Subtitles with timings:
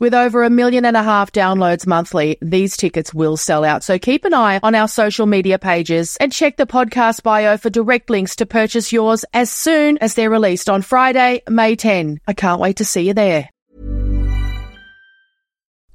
[0.00, 3.82] With over a million and a half downloads monthly, these tickets will sell out.
[3.82, 7.68] So keep an eye on our social media pages and check the podcast bio for
[7.68, 12.20] direct links to purchase yours as soon as they're released on Friday, May 10.
[12.28, 13.50] I can't wait to see you there.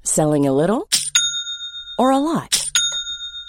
[0.03, 0.89] Selling a little
[1.97, 2.62] or a lot?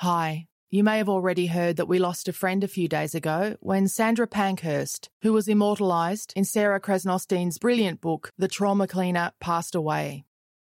[0.00, 0.46] Hi.
[0.70, 3.86] You may have already heard that we lost a friend a few days ago when
[3.86, 10.24] Sandra Pankhurst, who was immortalised in Sarah Krasnostein brilliant book, The Trauma Cleaner, passed away.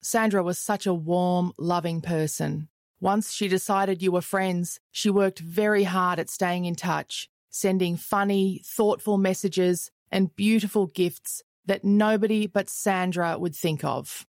[0.01, 2.67] Sandra was such a warm, loving person.
[2.99, 7.95] Once she decided you were friends, she worked very hard at staying in touch, sending
[7.95, 14.27] funny, thoughtful messages and beautiful gifts that nobody but Sandra would think of.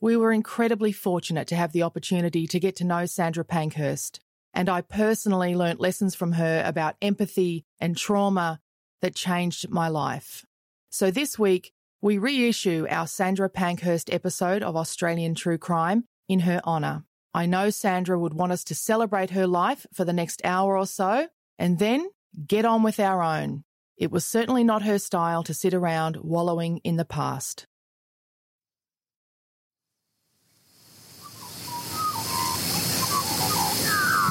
[0.00, 4.18] We were incredibly fortunate to have the opportunity to get to know Sandra Pankhurst
[4.54, 8.60] and I personally learnt lessons from her about empathy and trauma
[9.02, 10.44] that changed my life.
[10.90, 11.72] So this week,
[12.02, 17.04] we reissue our Sandra Pankhurst episode of Australian True Crime in her honour.
[17.32, 20.86] I know Sandra would want us to celebrate her life for the next hour or
[20.86, 21.28] so
[21.58, 22.08] and then
[22.46, 23.64] get on with our own.
[23.96, 27.66] It was certainly not her style to sit around wallowing in the past.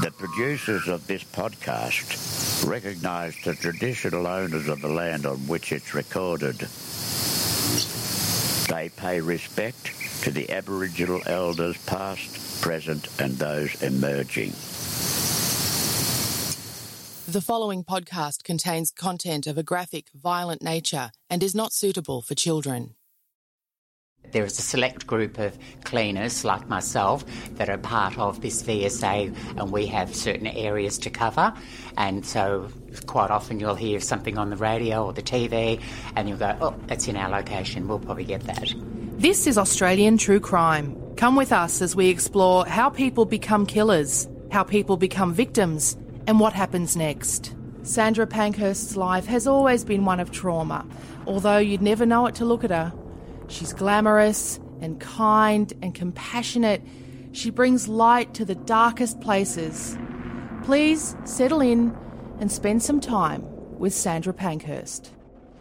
[0.01, 5.93] The producers of this podcast recognise the traditional owners of the land on which it's
[5.93, 6.57] recorded.
[8.67, 9.93] They pay respect
[10.23, 14.51] to the Aboriginal elders past, present and those emerging.
[17.31, 22.35] The following podcast contains content of a graphic, violent nature and is not suitable for
[22.35, 22.95] children.
[24.31, 29.35] There is a select group of cleaners like myself that are part of this VSA,
[29.57, 31.53] and we have certain areas to cover.
[31.97, 32.69] And so,
[33.05, 35.81] quite often, you'll hear something on the radio or the TV,
[36.15, 38.73] and you'll go, Oh, that's in our location, we'll probably get that.
[39.17, 40.95] This is Australian True Crime.
[41.17, 45.97] Come with us as we explore how people become killers, how people become victims,
[46.27, 47.53] and what happens next.
[47.83, 50.85] Sandra Pankhurst's life has always been one of trauma,
[51.25, 52.93] although you'd never know it to look at her.
[53.49, 56.81] She's glamorous and kind and compassionate.
[57.31, 59.97] She brings light to the darkest places.
[60.63, 61.95] Please settle in
[62.39, 63.43] and spend some time
[63.77, 65.11] with Sandra Pankhurst.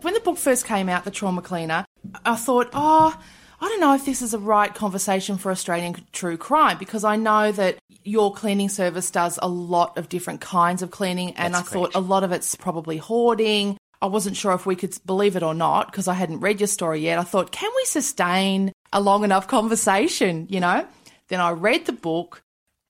[0.02, 1.84] When the book first came out, The Trauma Cleaner,
[2.24, 3.18] I thought, oh,
[3.60, 7.16] I don't know if this is a right conversation for Australian true crime because I
[7.16, 11.68] know that your cleaning service does a lot of different kinds of cleaning, and That's
[11.68, 13.76] I thought a lot of it's probably hoarding.
[14.00, 16.68] I wasn't sure if we could believe it or not because I hadn't read your
[16.68, 17.18] story yet.
[17.18, 20.86] I thought, can we sustain a long enough conversation, you know?
[21.28, 22.42] Then I read the book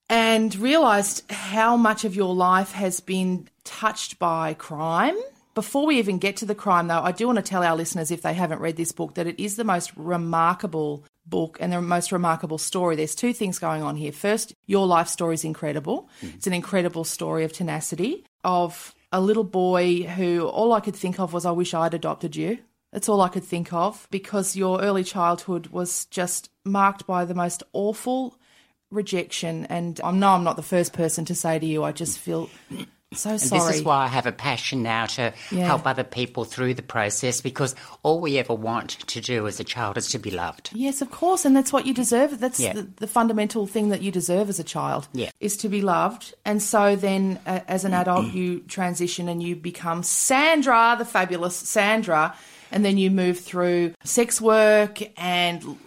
[0.09, 5.17] and realized how much of your life has been touched by crime.
[5.55, 8.11] Before we even get to the crime, though, I do want to tell our listeners,
[8.11, 11.83] if they haven't read this book, that it is the most remarkable book and the
[11.83, 12.97] most remarkable story.
[12.97, 14.13] There's two things going on here.
[14.13, 16.09] First, your life story is incredible.
[16.23, 16.37] Mm-hmm.
[16.37, 21.19] It's an incredible story of tenacity, of a little boy who all I could think
[21.19, 22.59] of was, I wish I'd adopted you.
[22.93, 27.35] That's all I could think of because your early childhood was just marked by the
[27.35, 28.39] most awful
[28.91, 29.67] rejection.
[29.67, 32.49] And I know I'm not the first person to say to you, I just feel
[33.15, 33.61] so And sorry.
[33.73, 35.65] this is why I have a passion now to Yeah.
[35.65, 39.65] help other people through the process because all we ever want to do as a
[39.65, 40.71] child is to be loved.
[40.75, 42.39] Yes, of course, and that's what you deserve.
[42.39, 42.75] That's Yeah.
[42.75, 45.09] the, the fundamental thing that you deserve as a child.
[45.15, 45.31] Yeah.
[45.41, 46.35] is to be loved.
[46.45, 51.57] And so then, uh, as an adult, you transition and you become Sandra, the fabulous
[51.57, 52.35] Sandra,
[52.71, 55.79] and then you move through sex work and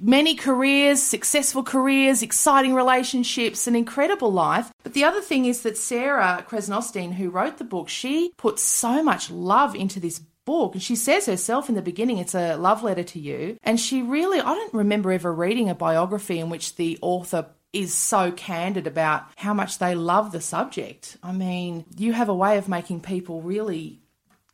[0.00, 4.72] many careers, successful careers, exciting relationships, an incredible life.
[4.82, 9.02] But the other thing is that Sarah Krasnostein, who wrote the book, she put so
[9.02, 10.74] much love into this book.
[10.74, 13.56] And she says herself in the beginning, it's a love letter to you.
[13.62, 17.94] And she really, I don't remember ever reading a biography in which the author is
[17.94, 21.16] so candid about how much they love the subject.
[21.22, 24.00] I mean, you have a way of making people really,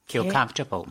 [0.06, 0.32] Feel Yeah.
[0.32, 0.88] comfortable.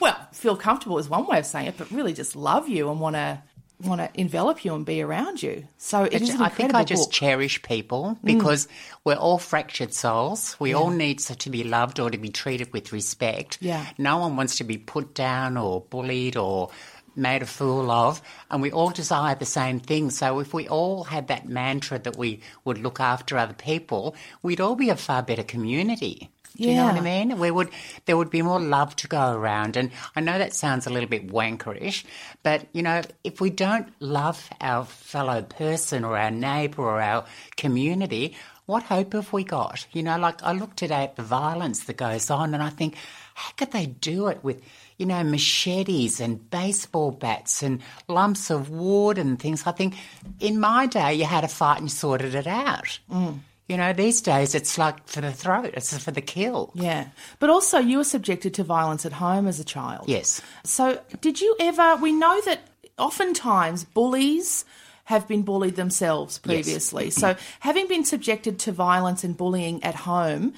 [0.00, 3.00] well, feel comfortable is one way of saying it, but really just love you and
[3.00, 3.42] want to
[3.80, 5.66] want to envelop you and be around you.
[5.78, 7.12] So it is I think I just book.
[7.12, 8.24] cherish people mm.
[8.24, 8.68] because
[9.04, 10.56] we're all fractured souls.
[10.58, 13.58] We all need to be loved or to be treated with respect.
[13.60, 13.84] Yeah.
[13.98, 16.70] No one wants to be put down or bullied or
[17.16, 18.20] made a fool of,
[18.50, 20.10] and we all desire the same thing.
[20.10, 24.60] So if we all had that mantra that we would look after other people, we'd
[24.60, 26.30] all be a far better community.
[26.56, 27.38] Do you know what I mean?
[27.38, 27.70] We would
[28.06, 29.76] there would be more love to go around.
[29.76, 32.04] And I know that sounds a little bit wankerish,
[32.42, 37.24] but you know, if we don't love our fellow person or our neighbour or our
[37.56, 38.36] community,
[38.66, 39.86] what hope have we got?
[39.92, 42.96] You know, like I look today at the violence that goes on and I think,
[43.34, 44.62] how could they do it with
[44.96, 49.66] you know, machetes and baseball bats and lumps of wood and things.
[49.66, 49.94] I think
[50.40, 52.98] in my day you had a fight and you sorted it out.
[53.10, 53.40] Mm.
[53.68, 56.70] You know, these days it's like for the throat, it's for the kill.
[56.74, 57.08] Yeah.
[57.38, 60.04] But also, you were subjected to violence at home as a child.
[60.06, 60.42] Yes.
[60.64, 61.96] So, did you ever?
[61.96, 62.60] We know that
[62.98, 64.66] oftentimes bullies
[65.04, 67.10] have been bullied themselves previously.
[67.10, 70.52] So, having been subjected to violence and bullying at home,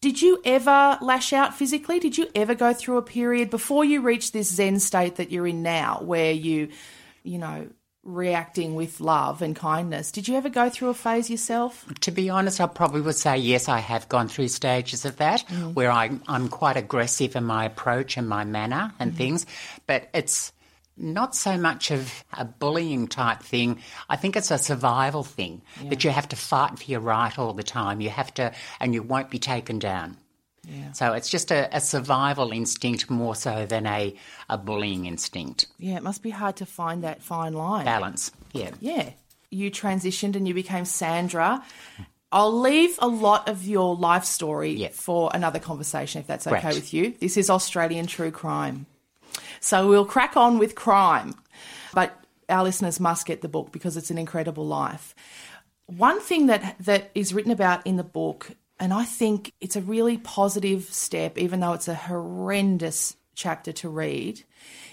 [0.00, 1.98] did you ever lash out physically?
[1.98, 5.46] Did you ever go through a period before you reached this Zen state that you're
[5.46, 6.68] in now, where you,
[7.24, 7.68] you know,
[8.04, 10.12] reacting with love and kindness?
[10.12, 11.86] Did you ever go through a phase yourself?
[12.00, 15.44] To be honest, I probably would say yes, I have gone through stages of that
[15.48, 15.74] mm.
[15.74, 19.16] where I, I'm quite aggressive in my approach and my manner and mm.
[19.16, 19.46] things,
[19.86, 20.52] but it's
[20.96, 23.80] not so much of a bullying type thing.
[24.08, 27.52] I think it's a survival thing that you have to fight for your right all
[27.52, 28.00] the time.
[28.00, 30.16] You have to, and you won't be taken down.
[30.92, 34.14] So it's just a, a survival instinct more so than a,
[34.48, 35.66] a bullying instinct.
[35.78, 37.84] Yeah, it must be hard to find that fine line.
[37.84, 38.30] Balance.
[38.52, 38.70] Yeah.
[38.80, 39.10] Yeah.
[39.50, 41.62] You transitioned and you became Sandra.
[42.30, 44.88] I'll leave a lot of your life story Yeah.
[44.92, 47.14] for another conversation if that's okay with you.
[47.18, 48.84] This is Australian true crime.
[49.60, 51.34] So we'll crack on with crime.
[51.94, 52.14] But
[52.50, 55.14] our listeners must get the book because it's an incredible life.
[55.86, 59.80] One thing that that is written about in the book, and I think it's a
[59.80, 64.42] really positive step, even though it's a horrendous chapter to read,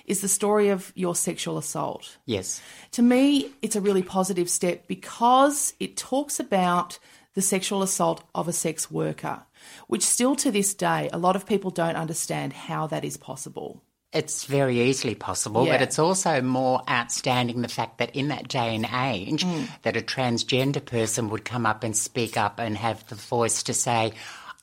[0.06, 2.18] is the story of your sexual assault.
[2.26, 2.62] Yes.
[2.92, 7.00] To me, it's a really positive step because it talks about
[7.34, 9.44] the sexual assault of a sex worker,
[9.88, 13.84] which still to this day, a lot of people don't understand how that is possible.
[14.16, 15.74] It's very easily possible, Yeah.
[15.74, 19.68] but it's also more outstanding the fact that in that day and age, Mm.
[19.84, 23.74] that a transgender person would come up and speak up and have the voice to
[23.74, 24.14] say,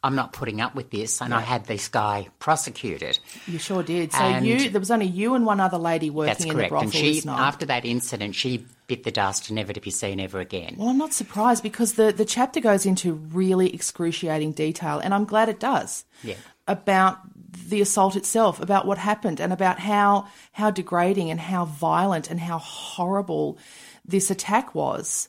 [0.04, 3.21] I'm not putting up with this, and I had this guy prosecuted.
[3.47, 4.12] You sure did.
[4.12, 6.66] So And- you, there was only you and one other lady working That's in the
[6.66, 10.18] brothel And she, after that incident, she bit the dust, and never to be seen
[10.18, 10.75] ever again.
[10.76, 15.25] Well, I'm not surprised because the, the chapter goes into really excruciating detail, and I'm
[15.25, 16.04] glad it does.
[16.25, 16.35] Yeah.
[16.66, 17.18] About
[17.52, 22.40] the assault itself, about what happened, and about how how degrading and how violent and
[22.40, 23.59] how horrible
[24.04, 25.28] this attack was.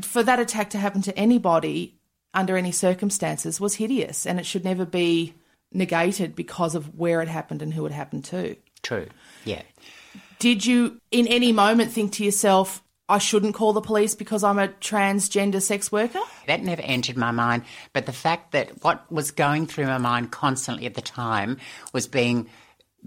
[0.00, 1.98] For that attack to happen to anybody
[2.32, 5.34] under any circumstances was hideous, and it should never be
[5.72, 8.56] negated because of where it happened and who it happened to.
[8.82, 9.06] True.
[9.44, 9.62] Yeah.
[10.38, 14.58] Did you, in any moment, think to yourself, I shouldn't call the police because I'm
[14.58, 16.20] a transgender sex worker?
[16.46, 17.64] That never entered my mind.
[17.92, 21.58] But the fact that what was going through my mind constantly at the time
[21.92, 22.48] was being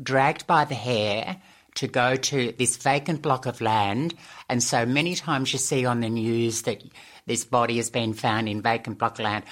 [0.02, 1.38] dragged by the hair
[1.76, 4.14] to go to this vacant block of land.
[4.50, 6.84] And so many times you see on the news that
[7.26, 9.46] this body has been found in vacant block land.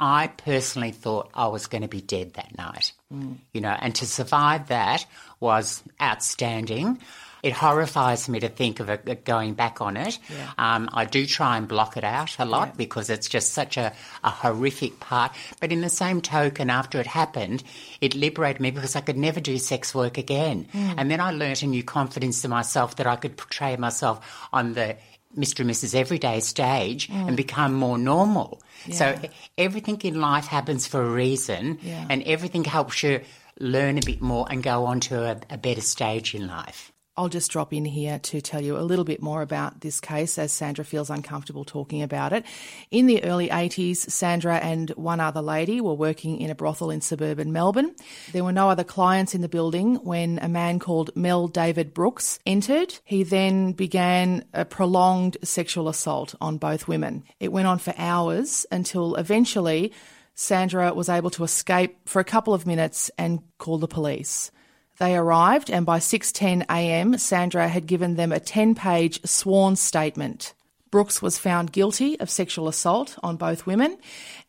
[0.00, 3.32] I personally thought I was going to be dead that night, hmm.
[3.52, 5.04] you know, and to survive that
[5.40, 7.00] was outstanding.
[7.42, 10.18] It horrifies me to think of it going back on it.
[10.56, 13.92] Um, I do try and block it out a lot because it's just such a,
[14.24, 15.32] a horrific part.
[15.60, 17.62] But in the same token, after it happened,
[18.00, 20.66] it liberated me because I could never do sex work again.
[20.74, 24.74] And then I learnt a new confidence in myself that I could portray myself on
[24.74, 24.96] the
[25.36, 25.60] Mr.
[25.60, 25.94] and Mrs.
[25.94, 28.60] Everyday stage and become more normal.
[28.90, 29.28] So e-
[29.58, 32.06] everything in life happens for a reason, Yeah.
[32.08, 33.20] and everything helps you
[33.60, 36.92] learn a bit more and go on to a, a better stage in life.
[37.18, 40.38] I'll just drop in here to tell you a little bit more about this case
[40.38, 42.46] as Sandra feels uncomfortable talking about it.
[42.92, 47.00] In the early 80s, Sandra and one other lady were working in a brothel in
[47.00, 47.92] suburban Melbourne.
[48.30, 52.38] There were no other clients in the building when a man called Mel David Brooks
[52.46, 52.96] entered.
[53.02, 57.24] He then began a prolonged sexual assault on both women.
[57.40, 59.92] It went on for hours until eventually
[60.36, 64.52] Sandra was able to escape for a couple of minutes and call the police.
[64.98, 70.54] They arrived, and by 6:10 a.m., Sandra had given them a 10-page sworn statement.
[70.90, 73.98] Brooks was found guilty of sexual assault on both women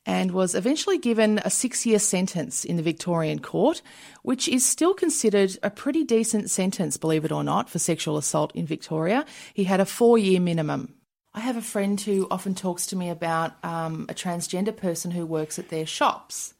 [0.06, 3.82] and was eventually given a 6-year sentence in the Victorian court,
[4.24, 8.56] which is still considered a pretty decent sentence, believe it or not, for sexual assault
[8.56, 9.25] in Victoria.
[9.53, 10.96] He had a 4-year minimum.
[11.34, 15.25] I have a friend who often talks to me about um, a transgender person who
[15.25, 16.53] works at their shops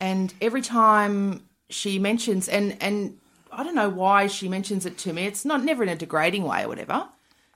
[0.00, 3.18] and every time she mentions and and
[3.52, 5.24] I don't know why she mentions it to me.
[5.24, 7.08] It's not never in a degrading way or whatever.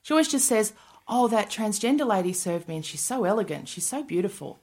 [0.02, 0.72] She always just says,
[1.06, 3.68] "Oh, that transgender lady served me, and she's so elegant.
[3.68, 4.58] She's so beautiful."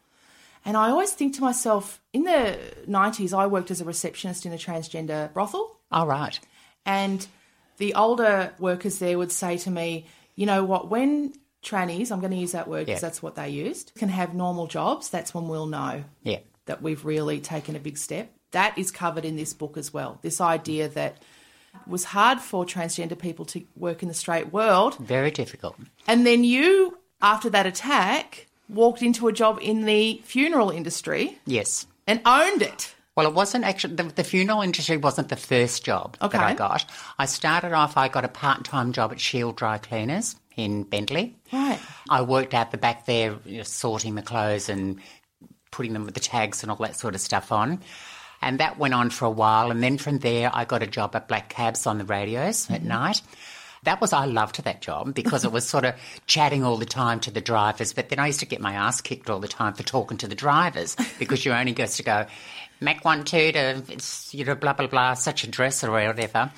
[0.65, 4.53] And I always think to myself, in the '90s, I worked as a receptionist in
[4.53, 6.39] a transgender brothel, All right.
[6.85, 7.25] and
[7.77, 10.05] the older workers there would say to me,
[10.35, 10.89] "You know what?
[10.89, 13.07] When trannies, I'm going to use that word because Yeah.
[13.07, 16.39] that's what they used, can have normal jobs, that's when we'll know." Yeah.
[16.67, 18.31] that we've really taken a big step.
[18.51, 20.19] That is covered in this book as well.
[20.21, 21.17] This idea that
[21.73, 24.97] it was hard for transgender people to work in the straight world.
[24.97, 25.75] Very difficult.
[26.07, 31.85] And then you, after that attack, walked into a job in the funeral industry Yes.
[32.07, 32.93] and owned it.
[33.15, 36.85] Well, it wasn't actually, the, the funeral industry wasn't the first job that I got.
[37.19, 41.31] I started off, I got a part time job at Shield Dry Cleaners in Bentleigh.
[41.51, 41.79] Right.
[42.09, 44.99] I worked out the back there, you know, sorting the clothes and
[45.71, 47.81] putting them with the tags and all that sort of stuff on.
[48.41, 49.71] And that went on for a while.
[49.71, 52.79] And then from there, I got a job at Black Cabs on the radios at
[52.79, 52.87] mm-hmm.
[52.87, 53.21] night.
[53.83, 55.95] That was, I loved that job because it was sort of
[56.27, 57.93] chatting all the time to the drivers.
[57.93, 60.27] But then I used to get my ass kicked all the time for talking to
[60.27, 62.27] the drivers because you only goes to go,
[62.79, 63.83] Mac one, two to,
[64.31, 66.51] you know, blah, blah, blah, such a dress or whatever.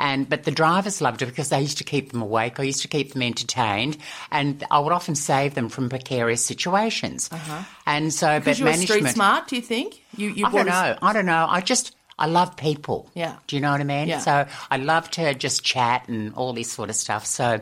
[0.00, 2.58] And but the drivers loved it because they used to keep them awake.
[2.58, 3.98] I used to keep them entertained,
[4.32, 7.28] and I would often save them from precarious situations.
[7.30, 7.62] Uh-huh.
[7.86, 9.00] And so, but you were management.
[9.00, 10.02] street smart, do you think?
[10.16, 10.96] You, you I don't know.
[11.02, 11.46] I don't know.
[11.48, 13.10] I just I love people.
[13.14, 13.36] Yeah.
[13.46, 14.08] Do you know what I mean?
[14.08, 14.20] Yeah.
[14.20, 17.26] So I love to just chat and all this sort of stuff.
[17.26, 17.60] So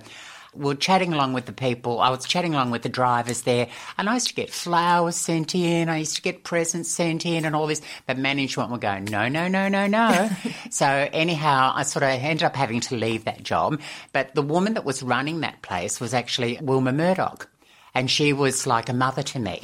[0.59, 2.01] we're chatting along with the people.
[2.01, 5.55] I was chatting along with the drivers there, and I used to get flowers sent
[5.55, 5.89] in.
[5.89, 7.81] I used to get presents sent in, and all this.
[8.07, 10.31] But management were going, no, no, no, no, no.
[10.71, 13.81] so anyhow, I sort of ended up having to leave that job.
[14.13, 17.49] But the woman that was running that place was actually Wilma Murdoch,
[17.95, 19.63] and she was like a mother to me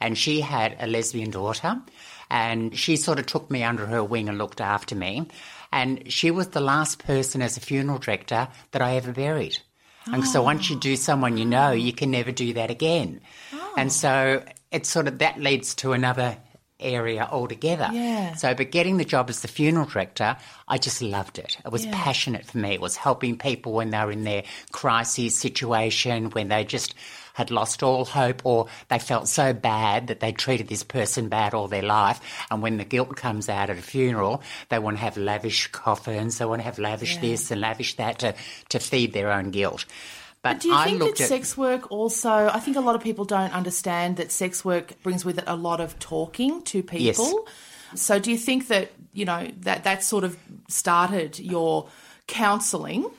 [0.00, 1.80] and she had a lesbian daughter
[2.30, 5.26] and she sort of took me under her wing and looked after me
[5.72, 9.58] and she was the last person as a funeral director that I ever buried.
[10.12, 13.20] And so once you do someone you know, you can never do that again.
[13.52, 13.74] Oh.
[13.76, 16.38] And so it's sort of that leads to another
[16.78, 17.88] area altogether.
[17.92, 18.34] Yeah.
[18.34, 20.36] So, but getting the job as the funeral director,
[20.68, 21.58] I just loved it.
[21.64, 22.74] It was passionate for me.
[22.74, 26.94] It was helping people when they were in their crisis situation, when they just
[27.36, 31.52] had lost all hope or they felt so bad that they treated this person bad
[31.52, 32.46] all their life.
[32.50, 36.38] And when the guilt comes out at a funeral, they want to have lavish coffins,
[36.38, 38.34] they want to have lavish this and lavish that to,
[38.70, 39.84] to feed their own guilt.
[40.54, 42.30] But, Do you I think that at sex work also?
[42.30, 45.56] I think a lot of people don't understand that sex work brings with it a
[45.56, 47.48] lot of talking to people.
[47.94, 50.36] So, do you think that you know that that sort of
[50.68, 51.88] started your
[52.26, 53.10] counselling?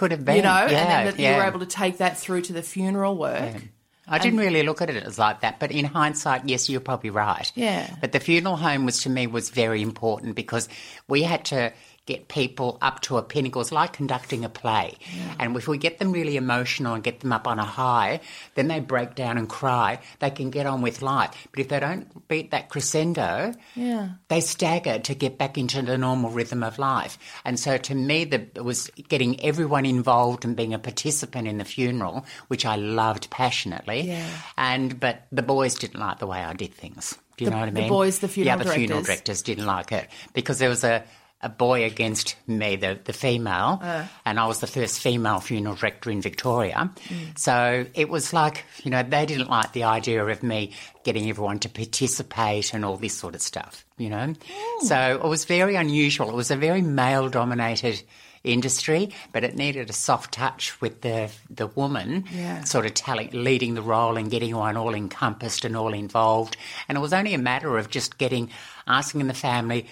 [0.00, 1.32] could have been, You know, yeah, and then that yeah.
[1.32, 3.62] you were able to take that through to the funeral work.
[4.08, 7.10] I didn't really look at it as like that, but in hindsight, yes, you're probably
[7.10, 7.50] right.
[7.54, 7.88] Yeah.
[8.00, 10.68] But the funeral home was to me was very important because
[11.06, 11.72] we had to
[12.10, 13.60] get people up to a pinnacle.
[13.62, 14.94] It's like conducting a play.
[15.38, 18.20] And if we get them really emotional and get them up on a high,
[18.56, 20.00] then they break down and cry.
[20.18, 21.30] They can get on with life.
[21.52, 24.08] But if they don't beat that crescendo, Yeah.
[24.28, 27.18] they stagger to get back into the normal rhythm of life.
[27.44, 31.58] And so to me, the, it was getting everyone involved and being a participant in
[31.58, 34.00] the funeral, which I loved passionately.
[34.02, 34.26] Yeah.
[34.58, 37.16] And but the boys didn't like the way I did things.
[37.36, 37.84] Do you The- know what I mean?
[37.84, 39.06] the boys, the funeral yeah, the funeral directors.
[39.06, 41.02] directors didn't like it because there was a.
[41.42, 44.04] A boy against me, the, the female, Uh.
[44.26, 46.90] and I was the first female funeral director in Victoria.
[47.08, 47.38] Mm.
[47.38, 51.58] So it was like, you know, they didn't like the idea of me getting everyone
[51.60, 54.34] to participate and all this sort of stuff, you know.
[54.34, 54.80] Mm.
[54.82, 56.28] So it was very unusual.
[56.28, 58.02] It was a very male dominated
[58.44, 62.64] industry, but it needed a soft touch with the the woman Yeah.
[62.64, 66.56] sort of telling, leading the role and getting one all encompassed and all involved.
[66.88, 68.50] And it was only a matter of just getting,
[68.86, 69.86] asking in the family,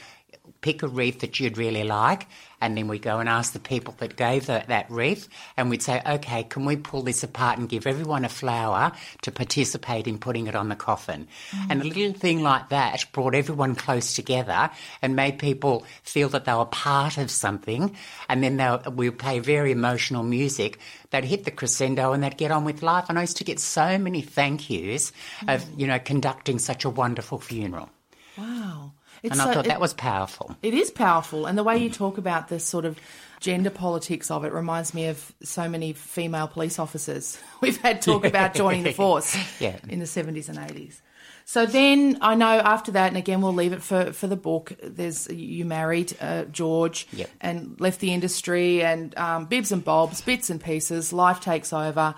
[0.60, 2.26] pick a wreath that you'd really like,
[2.60, 5.82] and then we go and ask the people that gave the, that wreath, and we'd
[5.82, 8.90] say, okay, can we pull this apart and give everyone a flower
[9.22, 11.28] to participate in putting it on the coffin?
[11.52, 11.66] Mm.
[11.70, 16.46] And a little thing like that brought everyone close together and made people feel that
[16.46, 17.94] they were part of something,
[18.28, 20.80] and then were, we would play very emotional music.
[21.10, 23.06] They'd hit the crescendo and they'd get on with life.
[23.08, 25.12] And I used to get so many thank yous
[25.46, 25.78] of, mm.
[25.78, 27.88] you know, conducting such a wonderful funeral.
[28.36, 28.92] Wow.
[29.22, 30.56] It's And I so- thought it- that was powerful.
[30.62, 32.98] It is powerful, and the way you talk about the sort of
[33.40, 38.24] gender politics of it reminds me of so many female police officers we've had talk
[38.24, 39.76] about joining the force Yeah.
[39.88, 41.00] in the seventies and eighties.
[41.44, 44.72] So then I know after that, and again we'll leave it for, for the book.
[44.82, 47.30] There's you married uh, George Yep.
[47.40, 51.10] and left the industry and um, bibs and bobs, bits and pieces.
[51.12, 52.14] Life takes over,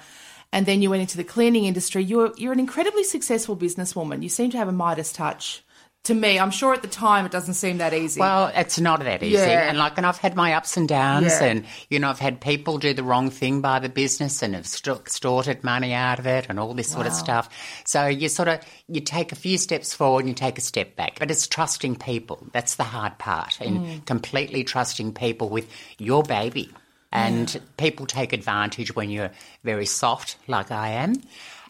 [0.53, 2.03] and then you went into the cleaning industry.
[2.03, 4.23] You're you're an incredibly successful businesswoman.
[4.23, 5.63] You seem to have a Midas touch.
[6.05, 8.21] To me, I'm sure at the time it doesn't seem that easy.
[8.21, 9.35] Well, it's not that easy.
[9.35, 9.69] Yeah.
[9.69, 11.45] And like, and I've had my ups and downs, Yeah.
[11.45, 14.67] and you know, I've had people do the wrong thing by the business and have
[14.67, 17.51] st- extorted money out of it, and all this sort of stuff.
[17.85, 20.97] So you sort of you take a few steps forward and you take a step
[20.97, 21.19] back.
[21.19, 22.47] But it's trusting people.
[22.53, 24.07] That's the hard part, and Mm.
[24.07, 26.71] completely trusting people with your baby.
[27.13, 29.33] And people take advantage when you're
[29.65, 31.15] very soft, like I am.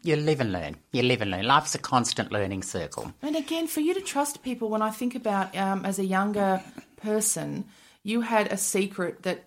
[0.03, 0.77] You live and learn.
[0.93, 1.45] You live and learn.
[1.45, 3.13] Life's a constant learning circle.
[3.23, 6.63] And again, for you to trust people, when I think about um, as a younger
[6.97, 7.67] person,
[8.03, 9.45] you had a secret that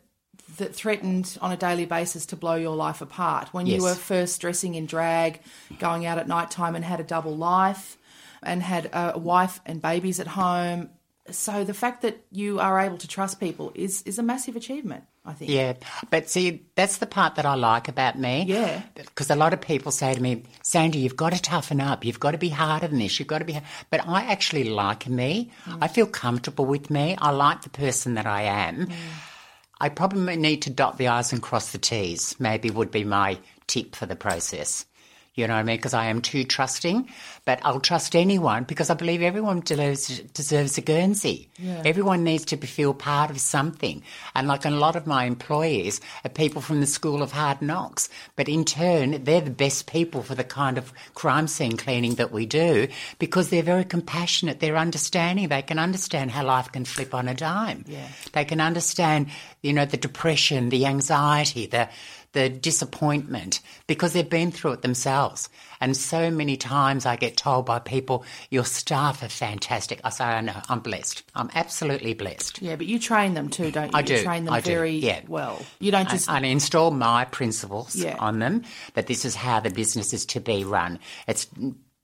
[0.58, 3.52] that threatened on a daily basis to blow your life apart.
[3.54, 3.78] When Yes.
[3.78, 5.40] you were first dressing in drag,
[5.80, 7.98] going out at night time, and had a double life,
[8.44, 10.90] and had a wife and babies at home.
[11.32, 15.06] So the fact that you are able to trust people is is a massive achievement.
[15.26, 15.52] I think.
[15.52, 15.74] Yeah,
[16.10, 18.44] but see, that's the part that I like about me.
[18.46, 18.82] Yeah.
[18.96, 22.04] Because a lot of people say to me, Sandy, you've got to toughen up.
[22.04, 23.18] You've got to be harder than this.
[23.20, 23.58] You've got to be.
[23.90, 25.52] But I actually like me.
[25.66, 25.78] Mm.
[25.82, 27.16] I feel comfortable with me.
[27.20, 28.88] I like the person that I am.
[28.88, 28.94] Mm.
[29.80, 33.38] I probably need to dot the I's and cross the T's, maybe would be my
[33.68, 34.86] tip for the process.
[35.36, 35.78] You know what I mean?
[35.78, 37.10] Because I am too trusting,
[37.44, 41.50] but I'll trust anyone because I believe everyone deserves, deserves a Guernsey.
[41.86, 44.04] Everyone needs to be, feel part of something.
[44.36, 48.10] And like a lot of my employees are people from the School of Hard Knocks,
[48.36, 52.32] but in turn, they're the best people for the kind of crime scene cleaning that
[52.32, 54.60] we do because they're very compassionate.
[54.60, 55.48] They're understanding.
[55.48, 57.86] They can understand how life can flip on a dime.
[57.88, 58.08] Yeah.
[58.34, 59.28] They can understand,
[59.64, 61.90] you know, the depression, the anxiety, the
[62.34, 65.50] the disappointment because they've been through it themselves.
[65.80, 70.00] And so many times I get told by people, your staff are fantastic.
[70.04, 71.24] I say, I know, I'm blessed.
[71.36, 72.62] I'm absolutely blessed.
[72.62, 73.98] Yeah, but you train them too, don't you?
[73.98, 75.22] I You do, train them I do, very yeah.
[75.28, 75.62] well.
[75.80, 78.18] You don't just I, I install my principles Yeah.
[78.20, 78.64] on them
[78.96, 81.00] that this is how the business is to be run.
[81.28, 81.48] It's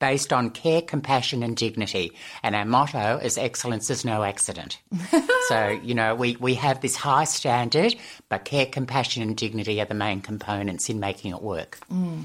[0.00, 2.12] based on care, compassion, and dignity.
[2.42, 4.80] And our motto is excellence is no accident.
[5.48, 7.94] so, you know, we, we have this high standard,
[8.28, 11.78] but care, compassion, and dignity are the main components in making it work.
[11.92, 12.24] Mm.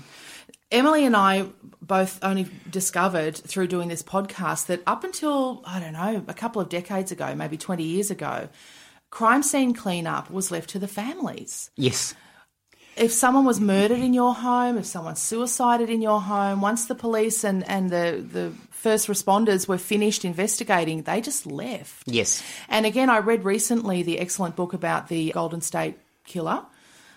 [0.72, 1.48] Emily and I
[1.82, 6.62] both only discovered through doing this podcast that up until, I don't know, a couple
[6.62, 8.50] of decades ago, maybe 20 years ago,
[9.12, 11.70] crime scene cleanup was left to the families.
[11.76, 12.16] Yes.
[12.98, 16.96] If someone was murdered in your home, if someone suicided in your home, once the
[16.96, 22.04] police and, and the, the first responders were finished investigating, they just left.
[22.06, 22.42] Yes.
[22.70, 26.64] And again, I read recently the excellent book about the Golden State Killer,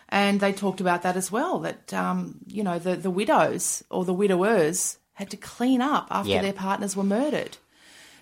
[0.09, 1.61] and they talked about that as well.
[1.61, 6.31] That um, you know the the widows or the widowers had to clean up after
[6.31, 6.43] Yeah.
[6.43, 7.57] their partners were murdered.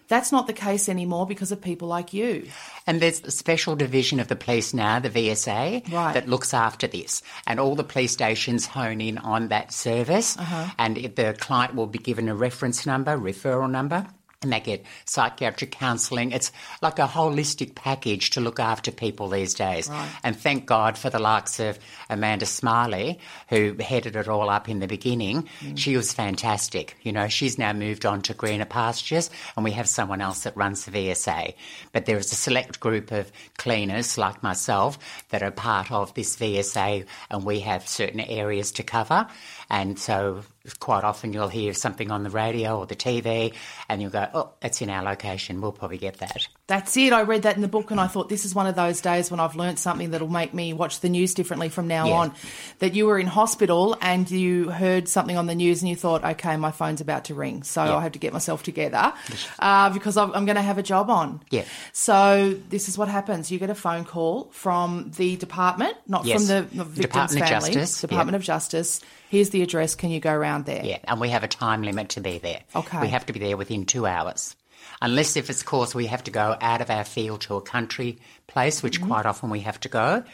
[0.08, 2.48] That's not the case anymore because of people like you.
[2.86, 6.14] And there's a special division of the police now, the VSA, Right.
[6.14, 7.22] that looks after this.
[7.46, 10.36] And all the police stations hone in on that service.
[10.38, 10.66] Uh-huh.
[10.78, 14.06] And the client will be given a reference number, referral number,
[14.46, 16.32] and they get psychiatric counselling.
[16.32, 19.90] It's like a holistic package to look after people these days.
[20.22, 21.78] And thank God for the likes of
[22.08, 25.48] Amanda Smiley, who headed it all up in the beginning.
[25.60, 25.76] Mm.
[25.76, 26.96] She was fantastic.
[27.02, 30.56] You know, she's now moved on to greener pastures, and we have someone else that
[30.56, 31.54] runs the VSA.
[31.92, 34.98] But there is a select group of cleaners like myself
[35.30, 39.26] that are part of this VSA, and we have certain areas to cover.
[39.68, 40.42] And so
[40.74, 43.54] quite often you'll hear something on the radio or the TV,
[43.88, 45.60] and you'll go, "Oh, it's in our location.
[45.60, 47.12] We'll probably get that." That's it.
[47.12, 49.30] I read that in the book and I thought this is one of those days
[49.30, 52.14] when I've learnt something that'll make me watch the news differently from now Yeah.
[52.14, 52.34] on.
[52.80, 56.24] That you were in hospital and you heard something on the news and you thought,
[56.24, 59.12] okay, my phone's about to ring, so I have to get myself together
[59.60, 61.40] uh, because I'm, going to have a job on.
[61.50, 61.64] Yeah.
[61.92, 63.50] So this is what happens.
[63.52, 66.38] You get a phone call from the department, not Yes.
[66.38, 67.48] from the not victim's Department of.
[67.74, 68.36] Justice, Department yeah.
[68.36, 69.00] of Justice.
[69.28, 69.94] Here's the address.
[69.94, 70.84] Can you go around there?
[70.84, 72.60] Yeah, and we have a time limit to be there.
[72.74, 73.00] Okay.
[73.02, 74.56] We have to be there within two hours.
[75.02, 78.18] Unless if it's course we have to go out of our field to a country
[78.46, 79.10] place, which Mm-hmm.
[79.10, 80.24] quite often we have to go.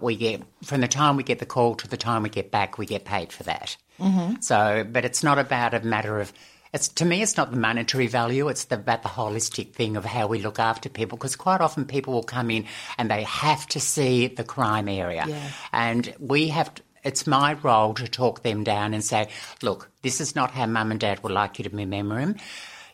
[0.00, 2.78] We get from the time we get the call to the time we get back,
[2.78, 3.76] we get paid for that.
[3.98, 4.40] Mm-hmm.
[4.40, 6.32] So, but it's not about a matter of.
[6.72, 8.46] It's to me, it's not the monetary value.
[8.48, 11.18] It's the, about the holistic thing of how we look after people.
[11.18, 15.24] Because quite often people will come in and they have to see the crime area,
[15.26, 15.50] Yeah.
[15.72, 19.28] and we have to, it's my role to talk them down and say,
[19.62, 22.36] look, this is not how mum and dad would like you to remember him,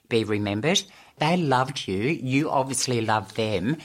[0.09, 0.83] be remembered.
[1.19, 1.97] They loved you.
[1.97, 3.79] You obviously love them.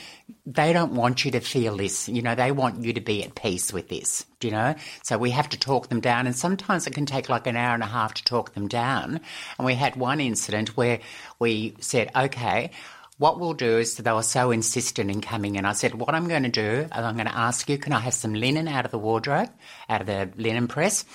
[0.45, 2.09] They don't want you to feel this.
[2.09, 4.25] You know, they want you to be at peace with this.
[4.41, 4.75] Do you know?
[5.03, 6.27] So we have to talk them down.
[6.27, 9.21] And sometimes it can take like an hour and a half to talk them down.
[9.57, 10.99] And we had one incident where
[11.39, 12.71] we said, okay,
[13.17, 15.63] what we'll do is they were so insistent in coming in.
[15.63, 18.15] I said, what I'm going to do I'm going to ask you, can I have
[18.15, 19.51] some linen out of the wardrobe,
[19.87, 21.05] out of the linen press?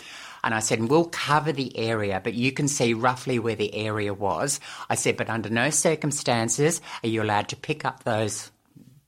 [0.47, 4.15] And I said, we'll cover the area, but you can see roughly where the area
[4.15, 4.61] was.
[4.89, 8.51] I said, but under no circumstances are you allowed to pick up those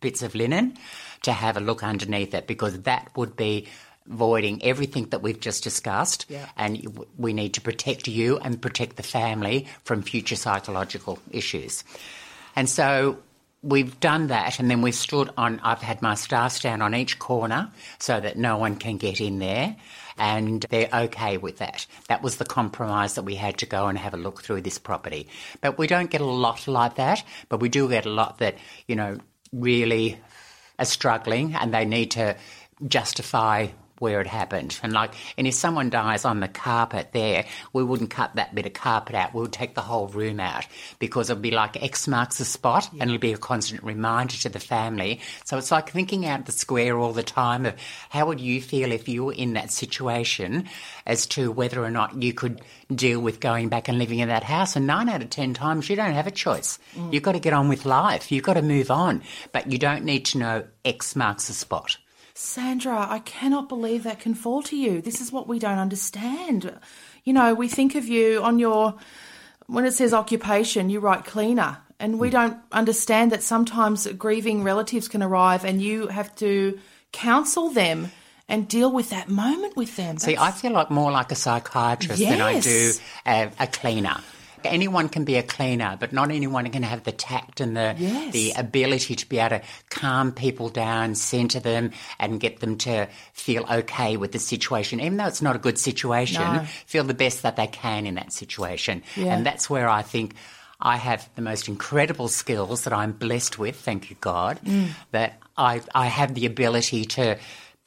[0.01, 0.77] bits of linen
[1.23, 3.69] to have a look underneath it because that would be
[4.07, 6.47] voiding everything that we've just discussed Yeah.
[6.57, 11.85] and we need to protect you and protect the family from future psychological issues.
[12.57, 13.19] And so
[13.63, 17.19] we've done that and then we've stood on I've had my staff stand on each
[17.19, 19.77] corner so that no one can get in there
[20.19, 21.87] and they're okay with that.
[22.09, 24.79] That was the compromise that we had to go and have a look through this
[24.79, 25.29] property.
[25.61, 28.57] But we don't get a lot like that, but we do get a lot that,
[28.87, 29.19] you know,
[29.53, 30.19] really
[30.79, 32.37] are struggling and they need to
[32.87, 33.69] justify
[34.01, 34.79] where it happened.
[34.83, 38.67] And like, and if someone dies on the carpet there, we wouldn't cut that bit
[38.67, 39.35] of carpet out.
[39.35, 40.67] We would take the whole room out
[40.99, 44.49] because it'd be like X marks the spot and it'll be a constant reminder to
[44.49, 45.21] the family.
[45.45, 47.75] So it's like thinking out the square all the time of
[48.11, 50.69] how would you feel if you were in that situation
[51.07, 52.61] as to whether or not you could
[52.95, 54.77] deal with going back and living in that house.
[54.77, 56.79] And nine out of 10 times, you don't have a choice.
[57.11, 58.33] You've got to get on with life.
[58.33, 59.23] You've got to move on.
[59.53, 61.97] But you don't need to know X marks the spot.
[62.41, 65.03] Sandra, I cannot believe that can fall to you.
[65.03, 66.73] This is what we don't understand.
[67.25, 68.95] You know, we think of you on your,
[69.67, 71.79] when it says occupation, you write cleaner.
[71.99, 72.35] And we hmm.
[72.35, 76.79] don't understand that sometimes grieving relatives can arrive and you have to
[77.11, 78.13] counsel them
[78.49, 80.19] and deal with that moment with them.
[80.19, 82.93] See, I feel like more like a psychiatrist than I do
[83.27, 84.19] a, a cleaner.
[84.65, 88.33] Anyone can be a cleaner, but not anyone can have the tact and the Yes.
[88.33, 93.09] the ability to be able to calm people down, centre them, and get them to
[93.33, 96.43] feel okay with the situation, even though it's not a good situation.
[96.43, 96.65] No.
[96.87, 99.35] Feel the best that they can in that situation, Yeah.
[99.35, 100.35] and that's where I think.
[100.81, 104.91] I have the most incredible skills that I'm blessed with, thank you God, Mm.
[105.11, 107.37] that I, I have the ability to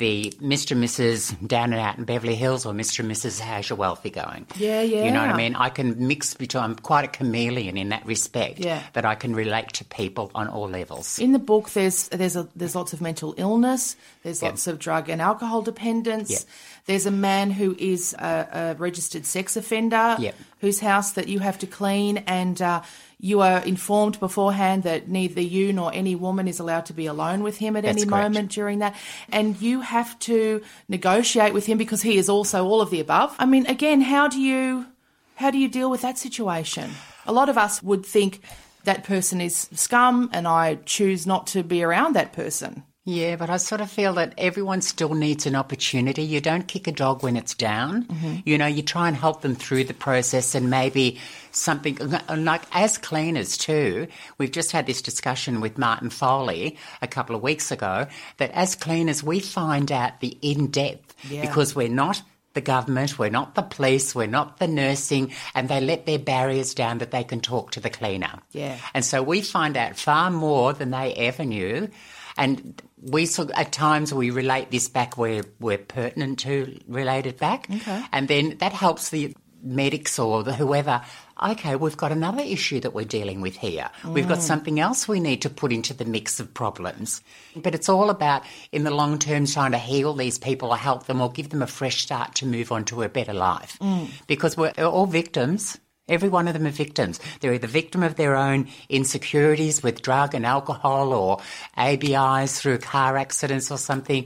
[0.01, 0.71] the Mr.
[0.71, 1.47] and Mrs.
[1.47, 2.99] down and out in Beverly Hills or Mr.
[2.99, 3.39] and Mrs.
[3.39, 4.47] How's your wealthy going?
[4.57, 5.05] Yeah, yeah.
[5.05, 5.55] You know what I mean?
[5.55, 8.59] I can mix between, I'm quite a chameleon in that respect.
[8.59, 8.81] Yeah.
[8.93, 11.19] That I can relate to people on all levels.
[11.19, 13.95] In the book, there's there's a, there's lots of mental illness.
[14.23, 14.51] There's Yep.
[14.51, 16.29] lots of drug and alcohol dependence.
[16.31, 16.39] Yep.
[16.87, 20.35] There's a man who is a, a registered sex offender Yep.
[20.61, 22.81] whose house that you have to clean, and uh,
[23.21, 27.43] you are informed beforehand that neither you nor any woman is allowed to be alone
[27.43, 28.23] with him at That's any correct.
[28.23, 28.95] moment during that,
[29.31, 33.35] and you have to negotiate with him because he is also all of the above.
[33.37, 34.87] I mean, again, how do you
[35.35, 36.91] how do you deal with that situation?
[37.27, 38.41] A lot of us would think
[38.83, 42.83] that person is scum, and I choose not to be around that person.
[43.03, 46.21] Yeah, but I sort of feel that everyone still needs an opportunity.
[46.21, 48.03] You don't kick a dog when it's down.
[48.05, 48.35] Mm-hmm.
[48.45, 51.19] You know, you try and help them through the process and maybe
[51.51, 51.97] something
[52.29, 54.07] like as cleaners too.
[54.37, 58.05] We've just had this discussion with Martin Foley a couple of weeks ago
[58.37, 61.41] that as cleaners we find out the in depth Yeah.
[61.41, 62.21] because we're not
[62.53, 66.73] the government, we're not the police, we're not the nursing, and they let their barriers
[66.75, 68.39] down that they can talk to the cleaner.
[68.51, 68.77] Yeah.
[68.93, 71.89] And so we find out far more than they ever knew.
[72.37, 77.37] And we sort at times we relate this back where we're pertinent to relate it
[77.39, 77.67] back.
[77.69, 78.03] Okay.
[78.11, 81.01] And then that helps the medics or the whoever.
[81.41, 83.89] Okay, we've got another issue that we're dealing with here.
[84.05, 84.41] We've got mm.
[84.41, 87.21] something else we need to put into the mix of problems.
[87.55, 91.07] But it's all about, in the long term, trying to heal these people or help
[91.07, 93.77] them or give them a fresh start to move on to a better life.
[93.81, 94.09] Mm.
[94.27, 95.79] Because we're all victims.
[96.07, 97.19] Every one of them are victims.
[97.39, 101.39] They're either victim of their own insecurities with drug and alcohol or
[101.77, 104.25] ABIs through car accidents or something.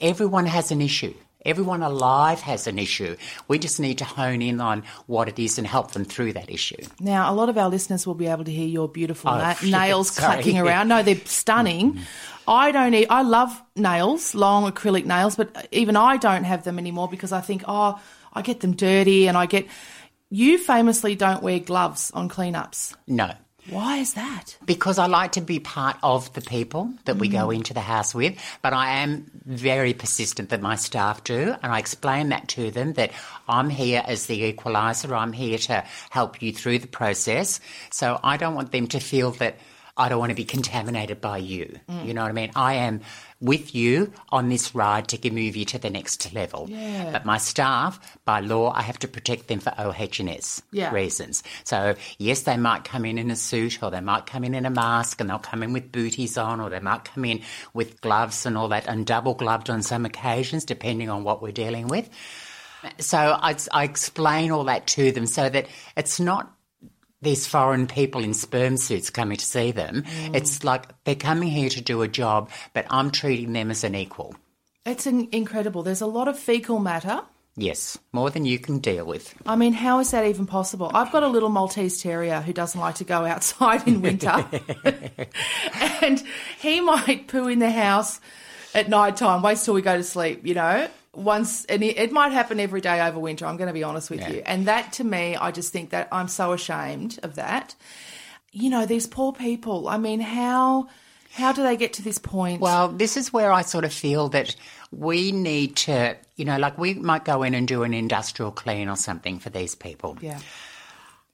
[0.00, 1.14] Everyone has an issue.
[1.44, 3.16] Everyone alive has an issue.
[3.48, 6.50] We just need to hone in on what it is and help them through that
[6.50, 6.76] issue.
[7.00, 9.54] Now, a lot of our listeners will be able to hear your beautiful Oh, na-
[9.64, 10.34] nails sorry.
[10.34, 10.88] clacking around.
[10.88, 11.94] No, they're stunning.
[11.94, 12.02] Mm-hmm.
[12.50, 12.92] I don't.
[12.94, 17.32] E- I love nails, long acrylic nails, but even I don't have them anymore because
[17.32, 17.98] I think, oh,
[18.34, 19.66] I get them dirty, and I get.
[20.32, 22.94] You famously don't wear gloves on cleanups.
[23.08, 23.32] No.
[23.68, 24.56] Why is that?
[24.64, 27.56] Because I like to be part of the people that we go mm.
[27.56, 31.78] into the house with, but I am very persistent that my staff do, and I
[31.78, 33.10] explain that to them that
[33.48, 37.60] I'm here as the equaliser, I'm here to help you through the process.
[37.90, 39.58] So I don't want them to feel that
[39.96, 41.78] I don't want to be contaminated by you.
[41.88, 42.06] Mm.
[42.06, 42.52] You know what I mean?
[42.56, 43.02] I am
[43.40, 46.66] with you on this ride to move you to the next level.
[46.68, 47.10] Yeah.
[47.12, 50.92] But my staff, by law, I have to protect them for OH&S Yeah.
[50.92, 51.42] reasons.
[51.64, 54.66] So yes, they might come in in a suit, or they might come in in
[54.66, 57.40] a mask, and they'll come in with booties on, or they might come in
[57.72, 61.52] with gloves and all that, and double gloved on some occasions, depending on what we're
[61.52, 62.08] dealing with.
[62.98, 66.50] So I, I explain all that to them so that it's not
[67.22, 70.02] these foreign people in sperm suits coming to see them.
[70.02, 70.36] Mm.
[70.36, 73.94] It's like they're coming here to do a job, but I'm treating them as an
[73.94, 74.34] equal.
[74.86, 75.82] It's in- incredible.
[75.82, 77.22] There's a lot of fecal matter.
[77.56, 79.34] Yes, more than you can deal with.
[79.44, 80.90] I mean, how is that even possible?
[80.94, 84.28] I've got a little Maltese terrier who doesn't like to go outside in winter.
[86.00, 86.22] and
[86.58, 88.20] he might poo in the house
[88.74, 90.88] at night time, waits till we go to sleep, you know?
[91.12, 94.10] Once, and it, it might happen every day over winter, I'm going to be honest
[94.10, 94.42] with you.
[94.46, 97.74] And that to me, I just think that I'm so ashamed of that.
[98.52, 100.88] You know, these poor people, I mean, how.
[101.32, 102.60] How do they get to this point?
[102.60, 104.56] Well, this is where I sort of feel that
[104.90, 108.88] we need to, you know, like we might go in and do an industrial clean
[108.88, 110.18] or something for these people.
[110.20, 110.40] yeah.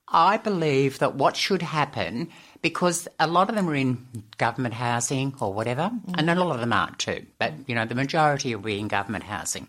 [0.08, 2.28] I believe that what should happen,
[2.62, 4.06] because a lot of them are in
[4.38, 7.96] government housing or whatever, and a lot of them aren't too, but you know, the
[7.96, 9.68] majority will be in government housing.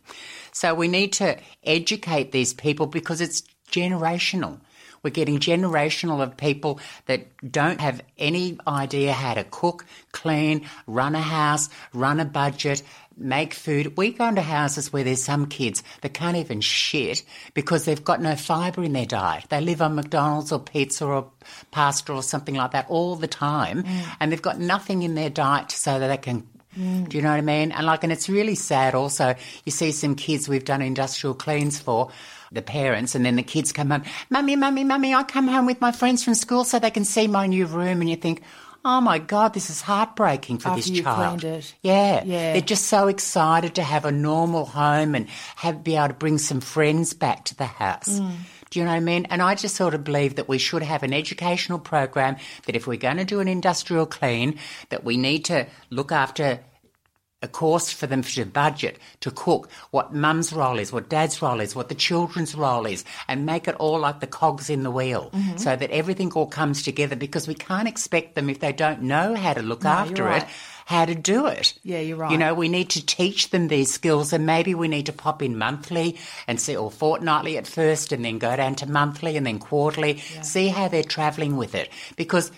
[0.52, 4.60] So we need to educate these people because it's generational.
[5.04, 11.16] We're getting generational of people that don't have any idea how to cook, clean, run
[11.16, 12.84] a house, run a budget,
[13.18, 13.98] make food.
[13.98, 18.22] We go into houses where there's some kids that can't even shit because they've got
[18.22, 19.46] no fibre in their diet.
[19.50, 21.32] They live on McDonald's or pizza or
[21.72, 24.06] pasta or something like that all the time, mm.
[24.20, 27.08] and they've got nothing in their diet so that they can mm.
[27.10, 27.72] do you know what I mean?
[27.72, 28.96] And like, and it's really sad.
[28.96, 32.12] Also, you see some kids we've done industrial cleans for
[32.52, 35.82] the parents, and then the kids come home, mummy, mummy, mummy, I come home with
[35.82, 38.42] my friends from school so they can see my new room, and you think.
[38.90, 41.42] Oh my God, this is heartbreaking for After this you child.
[41.42, 41.76] cleaned it.
[41.82, 42.24] Yeah.
[42.24, 42.54] Yeah.
[42.54, 46.38] They're just so excited to have a normal home and have be able to bring
[46.38, 48.18] some friends back to the house.
[48.18, 48.32] Mm.
[48.70, 49.26] Do you know what I mean?
[49.30, 52.88] And I just sort of believe that we should have an educational program that if
[52.88, 56.62] we're going to do an industrial clean, that we need to look after
[57.44, 61.60] a course for them to budget, to cook, what mum's role is, what dad's role
[61.60, 64.90] is, what the children's role is, and make it all like the cogs in the
[64.92, 65.58] wheel Mm-hmm.
[65.58, 69.36] so that everything all comes together because we can't expect them if they don't know
[69.36, 70.44] how to look No, after right.
[70.44, 70.50] it,
[70.86, 71.78] how to do it.
[71.84, 72.32] Yeah, you're right.
[72.32, 75.44] You know, we need to teach them these skills and maybe we need to pop
[75.44, 79.46] in monthly and see, or fortnightly at first and then go down to monthly and
[79.46, 82.52] then quarterly, see how they're travelling with it because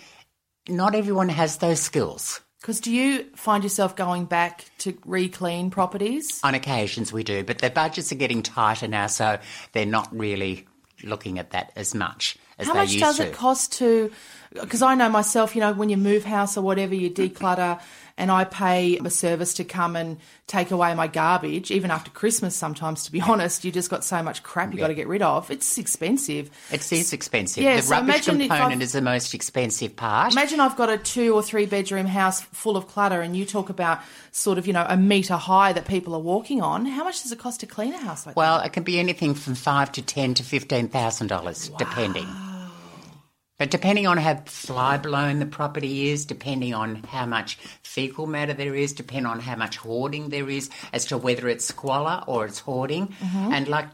[0.69, 2.39] not everyone has those skills.
[2.61, 6.41] Because do you find yourself going back to re-clean properties?
[6.43, 9.39] On occasions we do, but their budgets are getting tighter now, so
[9.71, 10.67] they're not really
[11.03, 13.27] looking at that as much as How they much used does to.
[13.27, 14.11] it cost to?
[14.53, 17.79] Because I know myself, you know, when you move house or whatever, you declutter,
[18.19, 21.71] and I pay a service to come and take away my garbage.
[21.71, 24.89] Even after Christmas, sometimes, to be honest, you just got so much crap you got
[24.89, 25.49] to get rid of.
[25.49, 26.51] It's expensive.
[26.71, 27.63] It is expensive.
[27.63, 30.33] Yeah, the so rubbish component is the most expensive part.
[30.33, 33.69] Imagine I've got a two or three bedroom house full of clutter, and you talk
[33.69, 34.01] about
[34.31, 36.85] sort of, you know, a metre high that people are walking on.
[36.85, 38.39] How much does it cost to clean a house like that?
[38.39, 42.27] Well, it can be anything from five to ten to fifteen thousand dollars, depending.
[43.59, 48.53] But depending on how fly blown the property is, depending on how much fecal matter
[48.53, 52.45] there is, depending on how much hoarding there is, as to whether it's squalor or
[52.45, 53.53] it's hoarding, Mm-hmm.
[53.53, 53.87] and like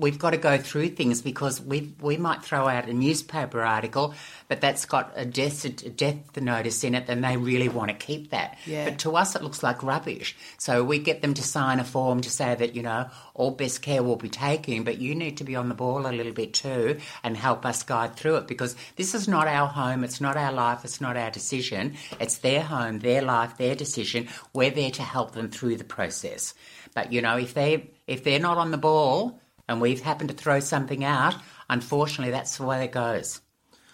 [0.00, 4.14] we've got to go through things because we we might throw out a newspaper article,
[4.48, 7.96] but that's got a death a death notice in it, and they really want to
[7.96, 8.58] keep that.
[8.66, 8.86] Yeah.
[8.86, 10.36] But to us, it looks like rubbish.
[10.58, 13.82] So we get them to sign a form to say that, you know, all best
[13.82, 16.54] care will be taken, but you need to be on the ball a little bit
[16.54, 20.36] too and help us guide through it because this is not our home, it's not
[20.36, 21.94] our life, it's not our decision.
[22.18, 24.28] It's their home, their life, their decision.
[24.52, 26.54] We're there to help them through the process.
[26.94, 30.34] But, you know, if they if they're not on the ball and we've happened to
[30.34, 31.34] throw something out,
[31.70, 33.40] unfortunately that's the way it goes.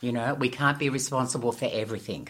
[0.00, 2.28] You know, we can't be responsible for everything.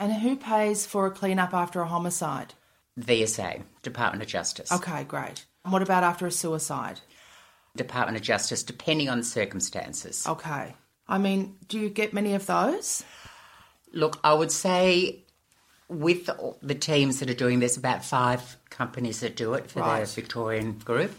[0.00, 2.54] and who pays for a clean up after a homicide?
[2.98, 4.72] VSA, Department of Justice.
[4.72, 5.44] Okay, great.
[5.64, 7.00] And what about after a suicide?
[7.76, 10.26] Department of Justice, depending on the circumstances.
[10.26, 10.74] Okay.
[11.08, 13.04] I mean, do you get many of those?
[13.92, 15.24] Look, I would say
[15.88, 19.80] with the, the teams that are doing this, about five companies that do it for
[19.80, 20.00] Right.
[20.00, 21.12] the Victorian group.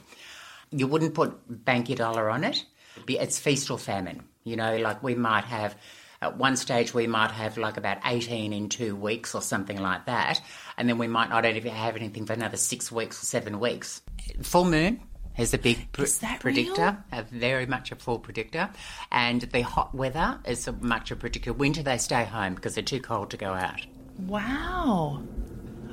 [0.71, 2.65] You wouldn't put bank your dollar on it.
[3.07, 4.23] It's feast or famine.
[4.43, 5.75] You know, like we might have,
[6.21, 10.05] at one stage, we might have like about 18 in two weeks or something like
[10.05, 10.41] that.
[10.77, 14.01] And then we might not even have anything for another six weeks or seven weeks.
[14.41, 15.01] Full moon
[15.37, 18.69] is a big pr- Is predictor, a very much a full predictor.
[19.11, 21.53] And the hot weather is a much a predictor.
[21.53, 23.85] Winter, they stay home because they're too cold to go out.
[24.19, 25.23] Wow.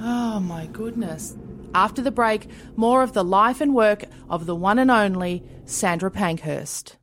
[0.01, 1.37] Oh my goodness.
[1.75, 6.11] After the break, more of the life and work of the one and only Sandra
[6.11, 6.97] Pankhurst.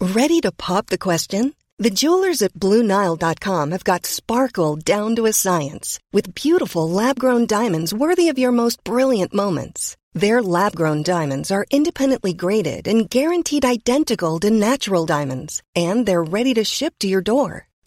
[0.00, 1.54] Ready to pop the question?
[1.78, 7.46] The jewelers at BlueNile.com have got sparkle down to a science with beautiful lab grown
[7.46, 9.96] diamonds worthy of your most brilliant moments.
[10.12, 16.24] Their lab grown diamonds are independently graded and guaranteed identical to natural diamonds, and they're
[16.24, 17.67] ready to ship to your door.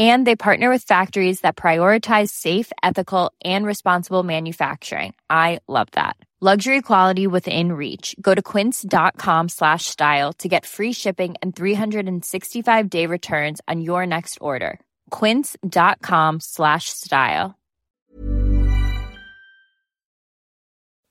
[0.00, 5.12] And they partner with factories that prioritize safe, ethical, and responsible manufacturing.
[5.28, 6.16] I love that.
[6.42, 8.16] Luxury quality within reach.
[8.18, 14.06] Go to quince.com slash style to get free shipping and 365 day returns on your
[14.06, 14.80] next order.
[15.10, 17.58] Quince.com slash style.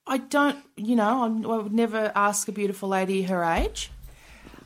[0.08, 3.92] I don't, you know, I'm, I would never ask a beautiful lady her age.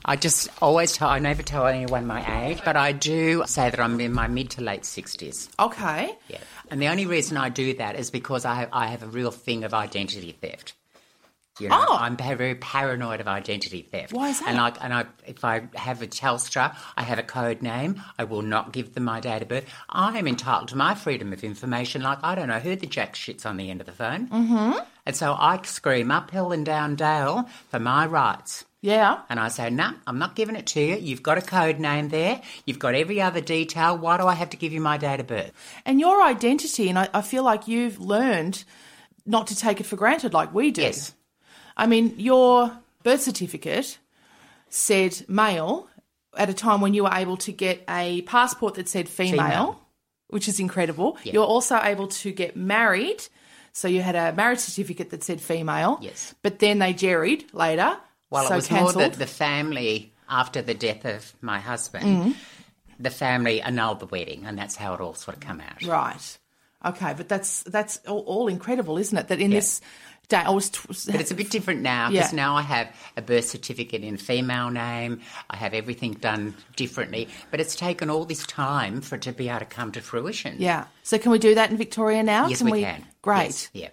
[0.06, 3.80] I just always tell, I never tell anyone my age, but I do say that
[3.80, 5.50] I'm in my mid to late 60s.
[5.60, 6.16] Okay.
[6.28, 6.40] Yeah.
[6.70, 9.32] And the only reason I do that is because I have, I have a real
[9.32, 10.74] thing of identity theft.
[11.60, 11.98] You know, Oh.
[12.00, 14.12] I'm very paranoid of identity theft.
[14.12, 14.50] Why is that?
[14.50, 18.02] And I, and I, if I have a Telstra, I have a code name.
[18.18, 19.66] I will not give them my date of birth.
[19.88, 22.02] I am entitled to my freedom of information.
[22.02, 24.28] Like I don't know who the jack shit's on the end of the phone.
[24.30, 24.80] Mm-hmm.
[25.06, 28.66] And so I scream uphill and down dale for my rights.
[28.84, 29.22] Yeah.
[29.30, 30.98] And I say, no, I'm not giving it to you.
[30.98, 32.42] You've got a code name there.
[32.66, 33.98] You've got every other detail.
[33.98, 35.54] Why do I have to give you my date of birth?
[35.86, 38.66] And your identity, and I, I feel like you've learned
[39.26, 40.82] not to take it for granted like we do.
[40.82, 41.14] Yes.
[41.78, 44.00] I mean, your birth certificate
[44.68, 45.88] said male
[46.36, 49.82] at a time when you were able to get a passport that said female, Female.
[50.28, 51.18] which is incredible.
[51.24, 51.34] Yeah.
[51.34, 53.24] You're also able to get married.
[53.72, 56.00] So you had a marriage certificate that said female.
[56.02, 56.36] Yes.
[56.44, 57.96] But then they jerried later.
[58.34, 58.96] Well, so it was cancelled.
[58.96, 62.32] more that the family, after the death of my husband, Mm-hmm.
[63.00, 65.84] the family annulled the wedding, and that's how it all sort of come out.
[65.84, 66.38] Right.
[66.86, 69.28] Okay, but that's that's all, all incredible, isn't it?
[69.30, 69.80] That in this
[70.28, 70.70] day, I was.
[70.70, 70.80] T-
[71.12, 72.36] But it's a bit different now because Yeah.
[72.36, 75.22] now I have a birth certificate in female name.
[75.50, 77.30] I have everything done differently.
[77.52, 80.56] But it's taken all this time for it to be able to come to fruition.
[80.60, 80.86] Yeah.
[81.04, 82.48] So can we do that in Victoria now?
[82.48, 83.06] Yes, we, can.
[83.22, 83.44] Great.
[83.46, 83.90] Yes, yeah,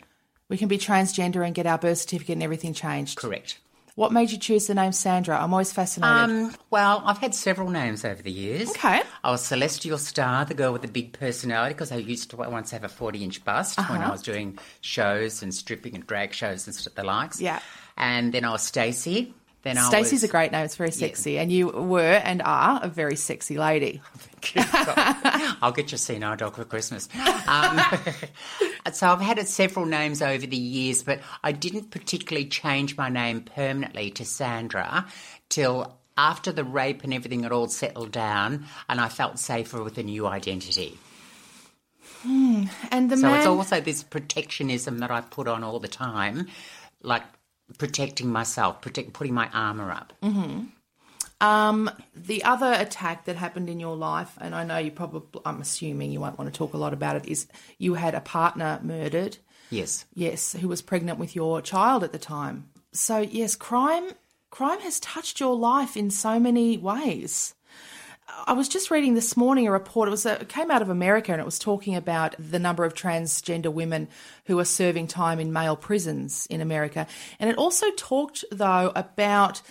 [0.48, 3.18] We can be transgender and get our birth certificate and everything changed.
[3.18, 3.58] correct.
[4.00, 5.38] What made you choose the name Sandra?
[5.38, 6.16] I'm always fascinated.
[6.30, 8.70] Um, well, I've had several names over the years.
[8.70, 9.02] Okay.
[9.22, 12.70] I was Celestial Star, the girl with the big personality, because I used to once
[12.70, 14.08] have a 40 inch bust when Uh-huh.
[14.08, 17.42] I was doing shows and stripping and drag shows and the likes.
[17.42, 17.60] Yeah.
[17.98, 19.34] And then I was Stacey.
[19.64, 20.64] I Stacey's was, a great name.
[20.64, 21.38] It's very sexy.
[21.38, 24.00] And you were and are a very sexy lady.
[25.62, 27.08] I'll get your senile dog for Christmas.
[27.46, 27.80] Um,
[28.92, 33.42] so I've had several names over the years, but I didn't particularly change my name
[33.42, 35.06] permanently to Sandra
[35.50, 39.96] till after the rape and everything had all settled down, and I felt safer with
[39.98, 40.98] a new identity.
[42.24, 43.38] And the So man.
[43.38, 46.48] it's also this protectionism that I put on all the time,
[47.02, 47.22] like
[47.78, 50.12] protecting myself, protect, putting my armor up.
[51.40, 55.60] Um, the other attack that happened in your life, and I know you probably, I'm
[55.60, 57.46] assuming you won't want to talk a lot about it, is
[57.78, 59.38] you had a partner murdered.
[59.70, 60.04] Yes.
[60.14, 62.68] Yes, who was pregnant with your child at the time.
[62.92, 64.10] So yes, crime
[64.50, 67.54] crime has touched your life in so many ways.
[68.46, 70.08] I was just reading this morning a report.
[70.08, 72.84] It was a, it came out of America and it was talking about the number
[72.84, 74.08] of transgender women
[74.46, 77.06] who are serving time in male prisons in America.
[77.38, 79.62] And it also talked though about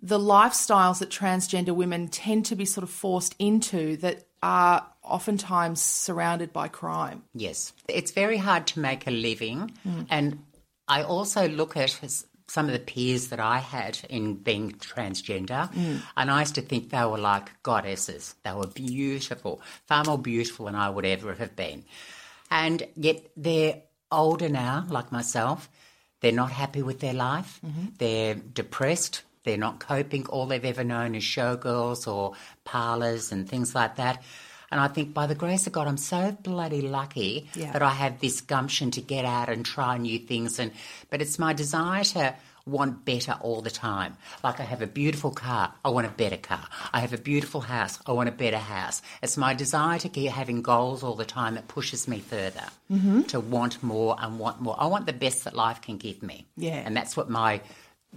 [0.00, 5.80] the lifestyles that transgender women tend to be sort of forced into that are oftentimes
[5.80, 7.22] surrounded by crime.
[7.34, 7.72] Yes.
[7.88, 9.72] It's very hard to make a living.
[9.82, 10.02] Hmm.
[10.10, 10.42] And
[10.86, 11.98] I also look at
[12.46, 16.02] some of the peers that I had in being transgender, mm.
[16.16, 18.34] and I used to think they were like goddesses.
[18.44, 21.84] They were beautiful, far more beautiful than I would ever have been.
[22.50, 25.68] And yet they're older now, like myself.
[26.20, 27.60] They're not happy with their life.
[27.64, 27.86] Mm-hmm.
[27.98, 29.22] They're depressed.
[29.44, 30.26] They're not coping.
[30.26, 32.32] All they've ever known is showgirls or
[32.64, 34.22] parlours and things like that.
[34.74, 37.70] And I think by the grace of God, I'm so bloody lucky Yeah.
[37.72, 40.58] that I have this gumption to get out and try new things.
[40.58, 40.72] And
[41.10, 42.34] but it's my desire to
[42.66, 44.16] want better all the time.
[44.42, 46.66] Like I have a beautiful car, I want a better car.
[46.92, 49.00] I have a beautiful house, I want a better house.
[49.22, 52.66] It's my desire to keep having goals all the time that pushes me further.
[52.90, 53.22] Mm-hmm.
[53.34, 54.74] To want more and want more.
[54.76, 56.46] I want the best that life can give me.
[56.56, 56.82] Yeah.
[56.84, 57.60] And that's what my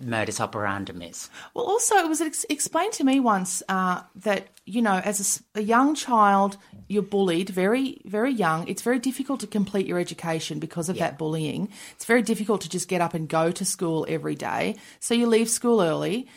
[0.02, 1.30] modus operandum is.
[1.54, 5.62] Well, also, it was ex- explained to me once uh, that, you know, as a
[5.62, 8.68] young child, you're bullied very, very young.
[8.68, 11.70] It's very difficult to complete your education because of that bullying.
[11.95, 14.76] It's very difficult to just get up and go to school every day.
[15.00, 16.28] So you leave school early.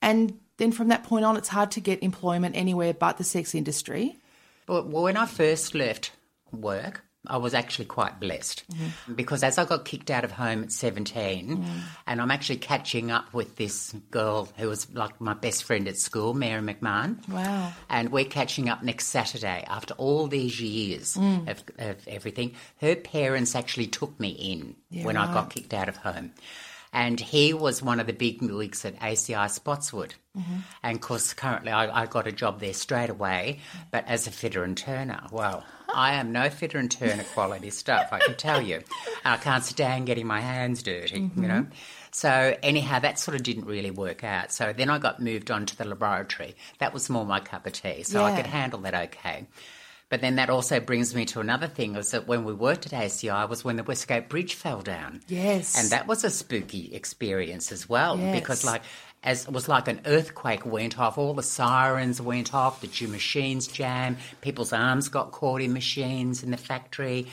[0.00, 3.54] And then from that point on, it's hard to get employment anywhere but the sex
[3.54, 4.16] industry.
[4.66, 6.12] But when I first left
[6.52, 8.84] work, I was actually quite blessed mm-hmm.
[8.84, 9.14] Mm-hmm.
[9.14, 11.64] because as I got kicked out of home at 17,
[12.06, 15.96] and I'm actually catching up with this girl who was like my best friend at
[15.96, 17.28] school, Mary McMahon.
[17.28, 17.72] Wow.
[17.90, 21.48] And we're catching up next Saturday after all these years mm.
[21.48, 22.54] of, of everything.
[22.80, 26.32] Her parents actually took me in when I got kicked out of home.
[26.92, 30.14] And he was one of the big wigs at ACI Spotswood.
[30.36, 30.56] Mm-hmm.
[30.82, 33.60] And of course, currently I, I got a job there straight away,
[33.90, 35.22] but as a fitter and turner.
[35.30, 35.64] Well,
[35.94, 38.82] I am no fitter and turner quality stuff, I can tell you.
[39.24, 41.46] I can't stand getting my hands dirty, you mm-hmm.
[41.46, 41.66] know.
[42.10, 44.52] So anyhow, that sort of didn't really work out.
[44.52, 46.56] So then I got moved on to the laboratory.
[46.78, 49.46] That was more my cup of tea, so I could handle that okay.
[50.10, 52.92] But then that also brings me to another thing: is that when we worked at
[52.92, 55.20] ACI was when the Westgate Bridge fell down.
[55.28, 55.78] Yes.
[55.78, 58.40] and that was a spooky experience as well Yes.
[58.40, 58.82] because, like,
[59.22, 63.66] as it was like an earthquake went off, all the sirens went off, the machines
[63.66, 67.26] jammed, people's arms got caught in machines in the factory.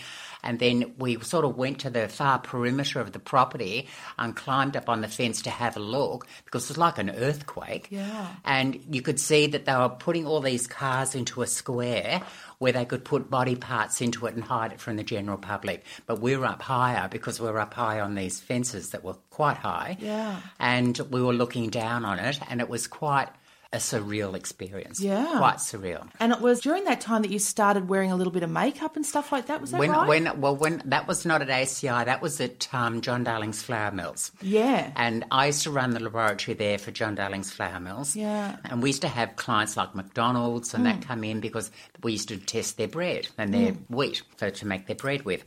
[0.46, 3.88] And then we sort of went to the far perimeter of the property
[4.18, 7.10] and climbed up on the fence to have a look because it was like an
[7.10, 7.88] earthquake.
[7.89, 8.28] Yeah.
[8.46, 12.22] And you could see that they were putting all these cars into a square
[12.60, 15.84] where they could put body parts into it and hide it from the general public.
[16.06, 19.18] But we were up higher because we were up high on these fences that were
[19.32, 19.98] quite high.
[20.00, 20.39] Yeah.
[20.60, 23.30] And we were looking down on it, and it was quite
[23.76, 25.02] a surreal experience.
[25.02, 25.36] Yeah.
[25.38, 26.08] Quite surreal.
[26.20, 28.96] And it was during that time that you started wearing a little bit of makeup
[28.96, 29.60] and stuff like that.
[29.60, 30.08] Was that when, right?
[30.08, 33.92] when, well, when that was not at ACI, that was at um, John Darling's Flour
[33.92, 34.32] Mills.
[34.42, 34.92] yeah.
[34.96, 38.16] And I used to run the laboratory there for John Darling's Flour Mills.
[38.16, 38.56] Yeah.
[38.64, 41.70] And we used to have clients like McDonald's and that come in because
[42.02, 45.44] we used to test their bread and their wheat so to make their bread with.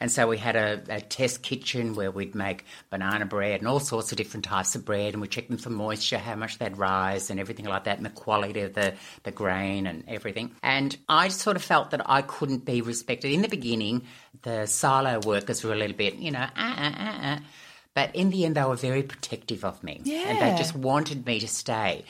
[0.00, 3.80] And so we had a, a test kitchen where we'd make banana bread and all
[3.80, 6.76] sorts of different types of bread and we checked them for moisture, how much they'd
[6.76, 8.94] rise and everything like that and the quality of the,
[9.24, 10.54] the grain and everything.
[10.62, 13.32] And I sort of felt that I couldn't be respected.
[13.32, 14.02] In the beginning,
[14.42, 17.40] the silo workers were a little bit, you know, ah, ah, ah, ah.
[17.94, 20.00] But in the end, they were very protective of me.
[20.28, 22.04] And they just wanted me to stay.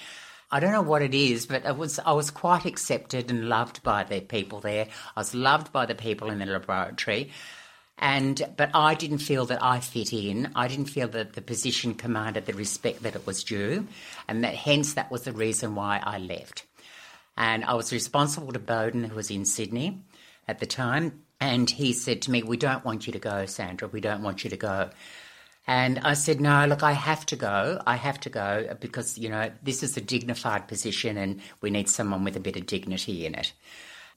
[0.51, 3.83] I don't know what it is, but it was I was quite accepted and loved
[3.83, 4.87] by the people there.
[5.15, 7.33] I was loved by the people in the laboratory.
[7.99, 10.53] And but I didn't feel that I fit in.
[10.55, 13.89] I didn't feel that the position commanded the respect that it was due,
[14.29, 16.65] and that hence that was the reason why I left.
[17.37, 20.03] And I was responsible to Bowden, who was in Sydney
[20.47, 23.89] at the time, and he said to me, "We don't want you to go, Sandra.
[23.89, 24.91] We don't want you to go."
[25.69, 27.79] And I said, no, look, I have to go.
[27.87, 31.91] I have to go because, you know, this is a dignified position and we need
[31.91, 33.53] someone with a bit of dignity in it.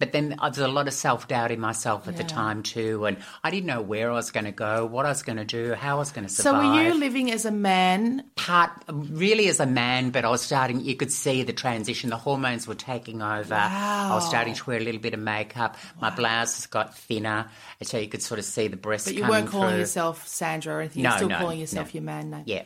[0.01, 2.63] But then uh, there was a lot of self doubt in myself at the time
[2.63, 5.37] too, and I didn't know where I was going to go, what I was going
[5.37, 6.63] to do, how I was going to survive.
[6.63, 8.23] so were you living as a man?
[8.35, 10.81] part really as a man, but I was starting.
[10.81, 12.09] You could see the transition.
[12.09, 13.53] The hormones were taking over.
[13.53, 15.77] I was starting to wear a little bit of makeup.
[16.01, 17.47] My blouses got thinner,
[17.83, 19.07] so you could sort of see the breasts.
[19.07, 19.79] But you weren't calling through.
[19.81, 21.03] yourself Sandra or anything.
[21.03, 21.91] No, You're still no, calling yourself no.
[21.93, 22.43] your man name.
[22.47, 22.63] Yeah.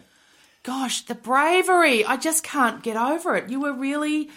[0.64, 2.06] Gosh, the bravery.
[2.06, 3.50] I just can't get over it.
[3.50, 4.28] You were really.
[4.28, 4.32] See,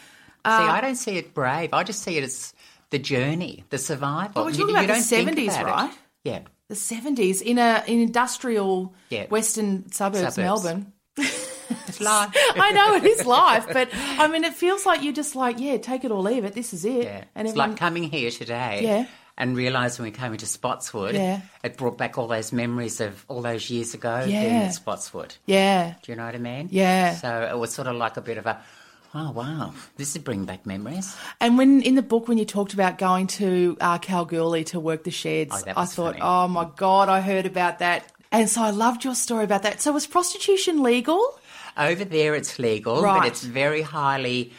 [0.45, 1.73] Uh, I don't see it brave.
[1.73, 2.55] I just see it as
[2.91, 4.31] the journey, the survival.
[4.35, 5.71] But we're You- talking you about the 70s, about it.
[5.71, 5.95] right?
[6.25, 6.41] Yeah.
[6.69, 9.27] the 70s in a in industrial Yeah.
[9.29, 10.65] western suburbs, Suburbs.
[10.65, 10.93] Melbourne.
[11.17, 12.31] It's life.
[12.35, 15.79] I know it is life, but I mean, it feels like you're just like, yeah,
[15.79, 16.55] take it or leave it.
[16.55, 17.05] This is it.
[17.05, 17.25] Yeah.
[17.35, 19.07] And it's everyone, like coming here today Yeah.
[19.39, 21.41] and realising we came into Spotswood, Yeah.
[21.65, 24.63] it brought back all those memories of all those years ago being Yeah.
[24.69, 25.35] at Spotswood.
[25.47, 26.69] yeah, Do you know what I mean?
[26.71, 27.15] Yeah.
[27.17, 28.61] So it was sort of like a bit of a,
[29.15, 31.17] oh, wow, this is bringing back memories.
[31.41, 35.05] And when in the book, when you talked about going to uh, Kalgoorlie to work
[35.05, 36.21] the sheds, Oh, I thought, funny.
[36.23, 39.81] oh my god, I heard about that, and so I loved your story about that.
[39.81, 41.39] So was prostitution legal,
[41.77, 43.21] Over there it's legal, Right.
[43.21, 44.53] but it's very highly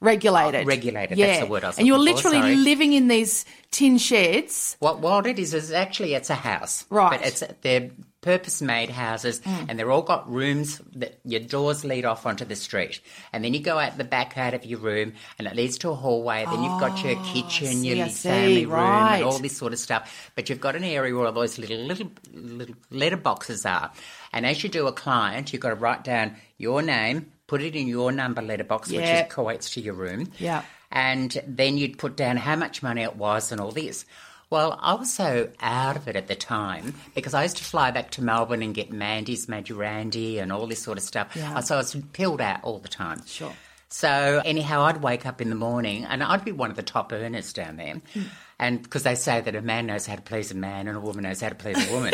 [0.00, 0.66] regulated?
[0.66, 1.26] Regulated, Yeah.
[1.26, 4.76] that's the word I was and you're looking for, literally living in these tin sheds.
[4.80, 7.18] What what it is is actually it's a house, Right.
[7.20, 7.90] But it's they're
[8.26, 9.66] purpose made houses, hmm.
[9.68, 13.00] and they're all got rooms that your doors lead off onto the street,
[13.32, 15.90] and then you go out the back out of your room, and it leads to
[15.90, 16.44] a hallway.
[16.44, 19.72] Then you've got your oh, kitchen, see, your see, family room, and all this sort
[19.72, 20.30] of stuff.
[20.34, 23.92] But you've got an area where all those little little little letter boxes are,
[24.32, 27.30] and as you do a client, you've got to write down your name.
[27.46, 29.22] Put it in your number letterbox, Yeah.
[29.22, 30.32] which is to your room.
[30.36, 30.62] Yeah.
[30.90, 34.04] And then you'd put down how much money it was and all this.
[34.48, 37.90] Well, I was so out of it at the time because I used to fly
[37.90, 41.34] back to Melbourne and get Mandy's Majorandi and all this sort of stuff.
[41.34, 41.58] Yeah.
[41.60, 43.24] So I was pilled out all the time.
[43.26, 43.52] Sure.
[43.88, 47.12] So anyhow, I'd wake up in the morning and I'd be one of the top
[47.12, 48.00] earners down there.
[48.14, 48.22] Hmm.
[48.58, 51.00] And because they say that a man knows how to please a man and a
[51.00, 52.12] woman knows how to please a woman.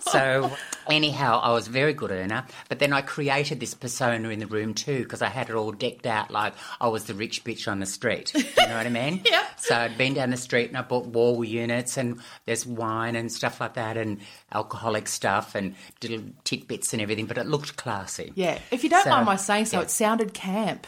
[0.00, 0.50] So
[0.88, 2.46] anyhow, I was a very good earner.
[2.68, 5.72] But then I created this persona in the room too because I had it all
[5.72, 8.32] decked out like I was the rich bitch on the street.
[8.34, 9.22] You know what I mean?
[9.30, 9.44] Yeah.
[9.56, 13.30] So I'd been down the street and I bought wall units and there's wine and
[13.32, 14.20] stuff like that and
[14.52, 18.32] alcoholic stuff and little tidbits and everything, but it looked classy.
[18.34, 18.58] Yeah.
[18.70, 19.82] If you don't So, mind my saying so, yeah.
[19.84, 20.86] it sounded camp.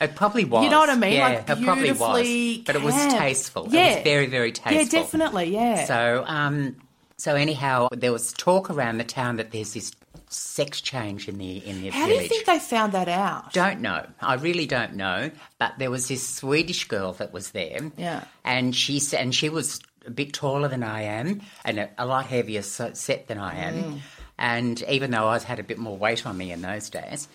[0.00, 0.64] It probably was.
[0.64, 1.14] You know what I mean?
[1.14, 2.64] Yeah, Like it probably was.
[2.66, 3.68] But it was tasteful.
[3.70, 3.86] Yeah.
[3.86, 4.98] It was very, very tasteful.
[4.98, 5.54] Yeah, definitely.
[5.54, 5.84] Yeah.
[5.84, 6.76] So, um,
[7.16, 9.92] so anyhow, there was talk around the town that there's this
[10.28, 13.52] sex change in the in the How do you think they found that out?
[13.52, 14.06] Don't know.
[14.20, 15.30] I really don't know.
[15.58, 17.78] But there was this Swedish girl that was there.
[17.96, 18.24] Yeah.
[18.44, 22.26] And she and she was a bit taller than I am, and a, a lot
[22.26, 23.74] heavier set than I am.
[23.74, 23.98] Mm.
[24.38, 27.28] And even though I had a bit more weight on me in those days,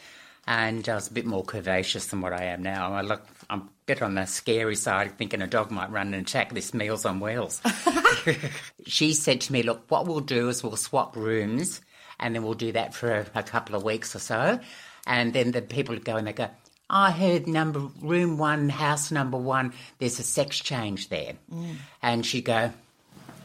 [0.52, 2.92] and uh, I was a bit more curvaceous than what I am now.
[2.92, 6.28] I look, I'm a bit on the scary side, thinking a dog might run and
[6.28, 7.62] attack this Meals on Wheels.
[8.86, 11.80] she said to me, "Look, what we'll do is we'll swap rooms,
[12.20, 14.60] and then we'll do that for a, couple of weeks or so."
[15.08, 16.50] And then the people would go and they go,
[16.90, 21.34] I heard number room one, house number one, there's a sex change there.
[21.52, 21.76] Mm.
[22.04, 22.72] And she'd go,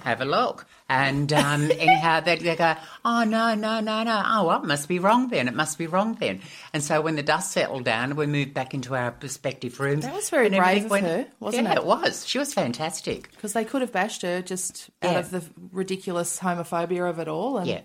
[0.06, 0.66] have a look.
[0.88, 4.22] And um, anyhow, they'd, they go, oh, no, no, no, no.
[4.24, 5.48] Oh, well, it must be wrong then.
[5.48, 6.40] It must be wrong then.
[6.72, 10.04] And so when the dust settled down, we moved back into our respective rooms.
[10.04, 11.78] That was very brave of her, wasn't yeah, it?
[11.78, 12.26] it was.
[12.26, 13.30] She was fantastic.
[13.32, 15.18] Because they could have bashed her just out Yeah.
[15.18, 15.42] of the
[15.72, 17.58] ridiculous homophobia of it all.
[17.58, 17.80] And Yeah.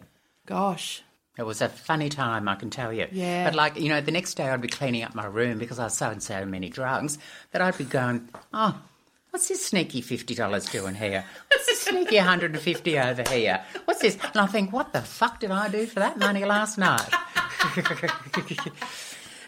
[0.45, 1.03] gosh,
[1.37, 3.07] It was a funny time, I can tell you.
[3.11, 3.45] Yeah.
[3.45, 5.85] But like, you know, the next day I'd be cleaning up my room because I
[5.85, 7.17] was so and so many drugs
[7.51, 8.77] that I'd be going, oh,
[9.31, 11.25] what's this sneaky fifty dollars doing here?
[11.49, 13.63] What's this sneaky hundred and fifty over here?
[13.85, 14.17] What's this?
[14.21, 17.09] And I think, what the fuck did I do for that money last night?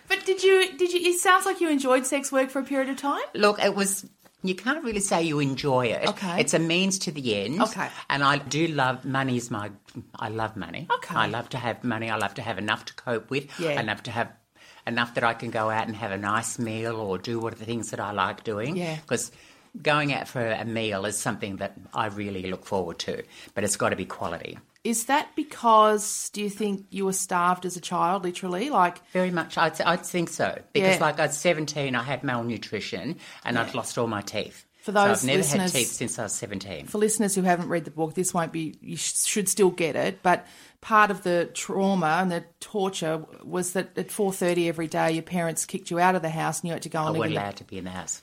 [0.08, 0.78] but did you?
[0.78, 1.12] Did you?
[1.12, 3.22] It sounds like you enjoyed sex work for a period of time.
[3.36, 4.06] Look, it was.
[4.46, 6.06] You can't really say you enjoy it.
[6.10, 6.42] Okay.
[6.42, 7.62] It's a means to the end.
[7.62, 7.88] Okay.
[8.10, 9.72] And I do love money's my.
[10.16, 10.88] I love money.
[10.92, 11.16] Okay.
[11.16, 12.10] I love to have money.
[12.10, 13.58] I love to have enough to cope with.
[13.58, 13.80] Yeah.
[13.80, 14.34] I love to have
[14.86, 17.64] enough that I can go out and have a nice meal or do what the
[17.64, 18.76] things that I like doing.
[18.76, 18.98] Yeah.
[18.98, 19.32] Because
[19.82, 23.24] going out for a meal is something that I really look forward to,
[23.56, 24.60] but it's got to be quality.
[24.84, 28.70] Is that because do you think you were starved as a child, literally?
[28.70, 30.60] Like, Very much, I'd, I'd think so.
[30.74, 31.02] Because, Yeah.
[31.02, 34.66] like, I was 17, I had malnutrition and I'd lost all my teeth.
[34.82, 36.88] For so those I've never had teeth since I was 17.
[36.88, 38.76] for listeners who haven't read the book, this won't be.
[38.82, 40.46] You sh- should still get it, but
[40.82, 45.24] part of the trauma and the torture was that at four thirty every day, your
[45.24, 47.20] parents kicked you out of the house and you had to go I and live
[47.20, 48.22] wasn't in the allowed to be in the house.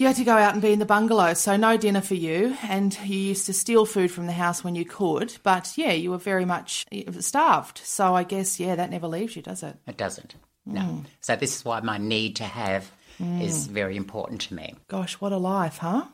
[0.00, 2.56] You had to go out and be in the bungalow, so no dinner for you,
[2.62, 5.36] and you used to steal food from the house when you could.
[5.42, 6.86] But yeah, you were very much
[7.18, 7.82] starved.
[7.84, 9.76] So I guess yeah, that never leaves you, does it?
[9.86, 10.36] It doesn't.
[10.64, 10.80] No.
[10.80, 11.04] Mm.
[11.20, 12.90] So this is why my need to have
[13.42, 14.74] is very important to me.
[14.88, 16.04] Gosh, what a life, huh?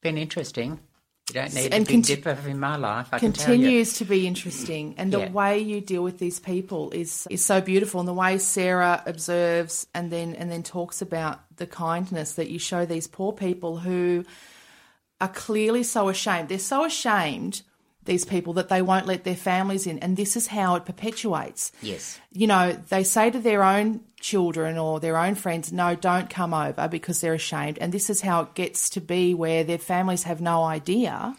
[0.00, 0.80] Been interesting.
[1.28, 3.08] You don't need And a big dipper in my life.
[3.12, 3.60] I can tell you.
[3.60, 5.30] Continues to be interesting, and the Yeah.
[5.32, 9.86] way you deal with these people is is so beautiful, and the way Sarah observes
[9.92, 14.24] and then and then talks about the kindness that you show these poor people who
[15.20, 16.48] are clearly so ashamed.
[16.48, 17.62] They're so ashamed,
[18.04, 19.98] these people, that they won't let their families in.
[19.98, 21.72] And this is how it perpetuates.
[21.82, 22.18] Yes.
[22.32, 26.54] You know, they say to their own children or their own friends, no, don't come
[26.54, 27.78] over because they're ashamed.
[27.78, 31.36] And this is how it gets to be where their families have no idea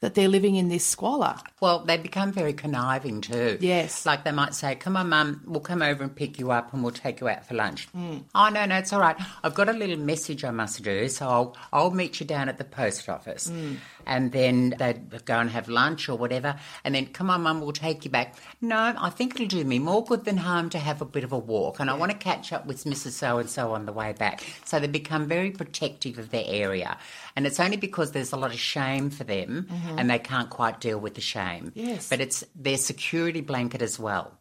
[0.00, 1.34] that they're living in this squalor.
[1.60, 3.58] Well, they become very conniving too.
[3.60, 4.06] Yes.
[4.06, 6.82] Like they might say, Come on, Mum, we'll come over and pick you up and
[6.82, 7.86] we'll take you out for lunch.
[7.88, 8.18] Hmm.
[8.34, 9.16] Oh, no, no, it's all right.
[9.42, 12.58] I've got a little message I must do, so I'll, I'll meet you down at
[12.58, 13.48] the post office.
[13.48, 13.74] Hmm.
[14.08, 16.56] And then they'd go and have lunch or whatever.
[16.82, 18.36] And then, Come on, Mum, we'll take you back.
[18.60, 21.32] No, I think it'll do me more good than harm to have a bit of
[21.32, 21.78] a walk.
[21.78, 23.12] And I want to catch up with Mrs.
[23.12, 24.42] So and so on the way back.
[24.64, 26.96] So they become very protective of their area.
[27.36, 29.98] And it's only because there's a lot of shame for them mm-hmm.
[29.98, 31.72] and they can't quite deal with the shame.
[31.74, 32.08] Yes.
[32.08, 34.32] But it's their security blanket as well.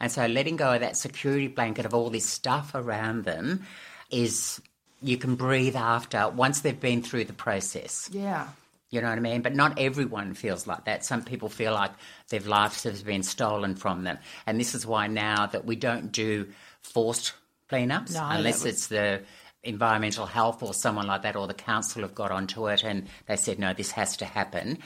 [0.00, 3.64] And so letting go of that security blanket of all this stuff around them
[4.10, 4.60] is
[5.02, 8.08] you can breathe after once they've been through the process.
[8.12, 8.48] Yeah.
[8.96, 9.42] You know what I mean?
[9.42, 11.04] But not everyone feels like that.
[11.04, 11.90] Some people feel like
[12.30, 14.16] their lives have been stolen from them.
[14.46, 16.48] And this is why now that we don't do
[16.80, 17.34] forced
[17.70, 19.20] cleanups No, unless was- it's the
[19.62, 23.36] environmental health or someone like that or the council have got onto it and they
[23.36, 24.78] said, no, this has to happen.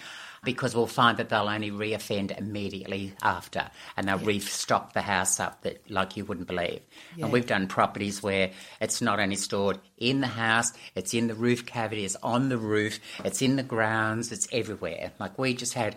[0.43, 5.62] Because we'll find that they'll only reoffend immediately after, and they'll restock the house up
[5.62, 6.80] that like you wouldn't believe.
[7.20, 11.34] And we've done properties where it's not only stored in the house, it's in the
[11.34, 15.12] roof cavity, it's on the roof, it's in the grounds, it's everywhere.
[15.18, 15.97] Like we just had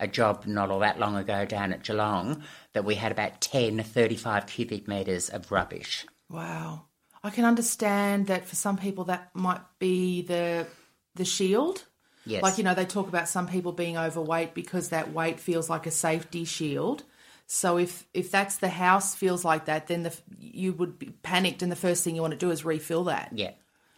[0.00, 3.82] a job not all that long ago down at Geelong that we had about 10,
[3.82, 6.06] 35 cubic metres of rubbish.
[6.28, 6.86] Wow.
[7.22, 10.66] I can understand that for some people that might be the
[11.14, 11.84] the shield.
[12.24, 12.42] Yes.
[12.42, 15.86] Like you know, they talk about some people being overweight because that weight feels like
[15.86, 17.02] a safety shield.
[17.46, 21.62] So if if that's the house feels like that, then the you would be panicked,
[21.62, 23.30] and the first thing you want to do is refill that.
[23.34, 23.52] Yeah.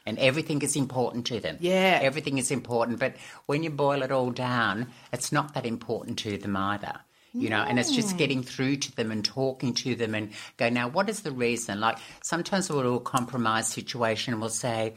[0.06, 1.56] And everything is important to them.
[1.60, 1.98] Yeah.
[2.02, 2.98] Everything is important.
[2.98, 3.16] But
[3.46, 7.00] when you boil it all down, it's not that important to them either.
[7.36, 8.18] You know, and it's just mm.
[8.18, 11.80] getting through to them and talking to them and go, now, what is the reason?
[11.80, 14.94] Like sometimes we'll do a compromise situation and we'll say,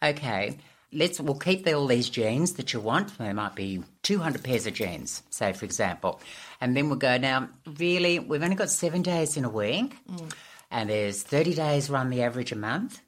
[0.00, 0.56] okay,
[0.92, 3.16] let's, we'll keep all these jeans that you want.
[3.18, 6.20] There might be 200 pairs of jeans, say, for example.
[6.60, 10.32] And then we'll go, now, really, we've only got seven days in a week mm.
[10.70, 13.00] and there's 30 days run the average a month.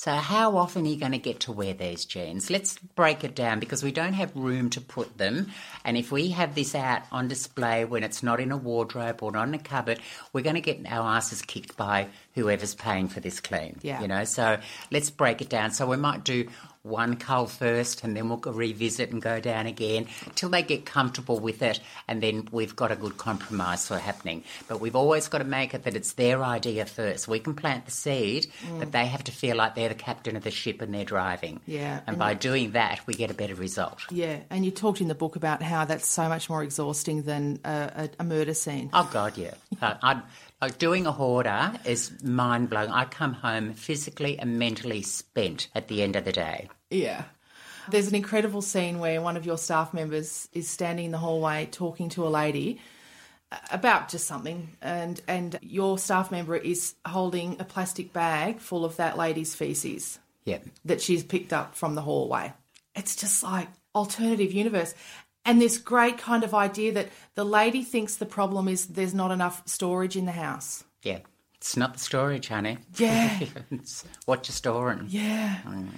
[0.00, 2.48] So, how often are you going to get to wear these jeans?
[2.48, 5.50] Let's break it down because we don't have room to put them.
[5.84, 9.30] And if we have this out on display when it's not in a wardrobe or
[9.30, 10.00] not in a cupboard,
[10.32, 13.78] we're going to get our asses kicked by whoever's paying for this clean.
[13.82, 14.00] Yeah.
[14.00, 14.58] You know, so
[14.90, 15.72] let's break it down.
[15.72, 16.48] So, we might do
[16.82, 21.38] one cull first and then we'll revisit and go down again till they get comfortable
[21.38, 24.42] with it and then we've got a good compromise for happening.
[24.68, 27.28] But we've always got to make it that it's their idea first.
[27.28, 28.46] We can plant the seed,
[28.78, 31.60] but they have to feel like they're the captain of the ship and they're driving.
[31.66, 34.00] Yeah, And and by doing that, we get a better result.
[34.10, 37.60] Yeah, and you talked in the book about how that's so much more exhausting than
[37.64, 38.90] a, a, a murder scene.
[38.92, 39.54] Oh God, yeah.
[39.80, 40.22] I'd,
[40.60, 42.90] like doing a hoarder is mind blowing.
[42.90, 46.68] I come home physically and mentally spent at the end of the day.
[46.90, 47.24] Yeah.
[47.88, 51.66] There's an incredible scene where one of your staff members is standing in the hallway
[51.70, 52.80] talking to a lady
[53.50, 58.84] uh, about just something and and your staff member is holding a plastic bag full
[58.84, 60.58] of that lady's feces Yeah.
[60.84, 62.52] that she's picked up from the hallway.
[62.94, 64.94] It's just like alternative universe.
[65.44, 69.30] And this great kind of idea that the lady thinks the problem is there's not
[69.30, 70.84] enough storage in the house.
[71.02, 71.20] Yeah.
[71.54, 72.78] It's not the storage, honey.
[72.96, 73.40] Yeah.
[73.70, 75.06] it's what you're storing.
[75.08, 75.58] Yeah.
[75.66, 75.88] Mm.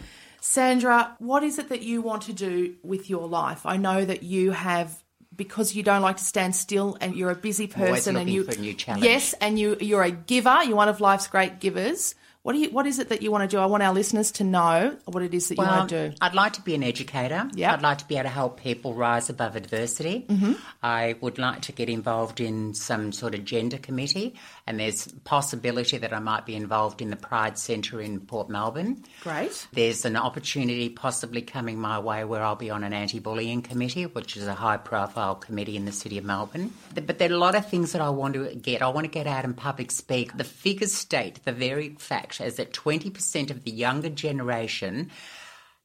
[0.41, 3.65] Sandra, what is it that you want to do with your life?
[3.65, 5.03] I know that you have
[5.35, 8.53] because you don't like to stand still and you're a busy person and you for
[8.53, 9.05] a new challenge.
[9.05, 12.15] Yes, and you you're a giver, you're one of life's great givers.
[12.43, 13.61] What do you what is it that you want to do?
[13.61, 16.17] I want our listeners to know what it is that you want to do.
[16.21, 17.49] I'd like to be an educator.
[17.55, 17.73] Yeah.
[17.73, 20.27] I'd like to be able to help people rise above adversity.
[20.29, 20.55] Mm-hmm.
[20.83, 24.35] I would like to get involved in some sort of gender committee,
[24.67, 29.05] and there's possibility that I might be involved in the Pride Centre in Port Melbourne.
[29.21, 29.69] Great.
[29.73, 34.37] There's an opportunity possibly coming my way where I'll be on an anti-bullying committee, which
[34.37, 36.73] is a high-profile committee in the city of Melbourne.
[36.93, 38.83] But there are a lot of things that I want to get.
[38.83, 40.37] I want to get out and public speak.
[40.37, 45.11] The figures state the very fact is that 20% of the younger generation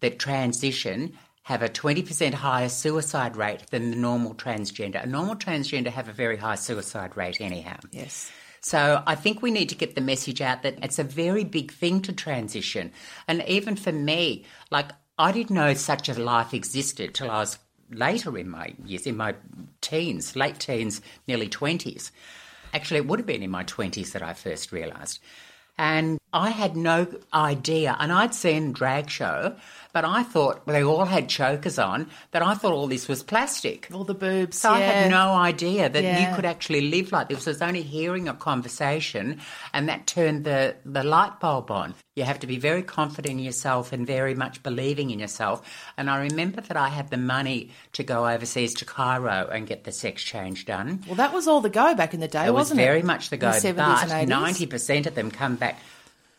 [0.02, 5.02] that transition have a 20% higher suicide rate than the normal transgender.
[5.02, 7.78] A normal transgender have a very high suicide rate anyhow.
[7.92, 8.32] Yes.
[8.60, 11.72] So I think we need to get the message out that it's a very big
[11.72, 12.92] thing to transition.
[13.28, 17.58] And even for me, like I didn't know such a life existed till I was
[17.90, 19.36] later in my years, in my
[19.80, 22.12] teens, late teens, nearly 20s.
[22.74, 25.20] Actually, it would have been in my 20s that I first realised.
[25.78, 27.96] And I had no idea.
[28.00, 29.56] And I'd seen drag show,
[29.94, 33.88] but I thought they all had chokers on, but I thought all this was plastic.
[33.94, 34.58] All the boobs.
[34.60, 36.30] So I had no idea that Yeah.
[36.30, 37.48] you could actually live like this.
[37.48, 39.40] I was only hearing a conversation,
[39.74, 41.96] and that turned the, the light bulb on.
[42.16, 45.62] You have to be very confident in yourself and very much believing in yourself.
[45.98, 49.84] And I remember that I had the money to go overseas to Cairo and get
[49.84, 51.02] the sex change done.
[51.08, 53.04] Well, that was all the go back in the day, It was wasn't very it?
[53.04, 54.28] Was very much the go, the 70s but and 80s.
[54.28, 55.80] ninety percent of them come back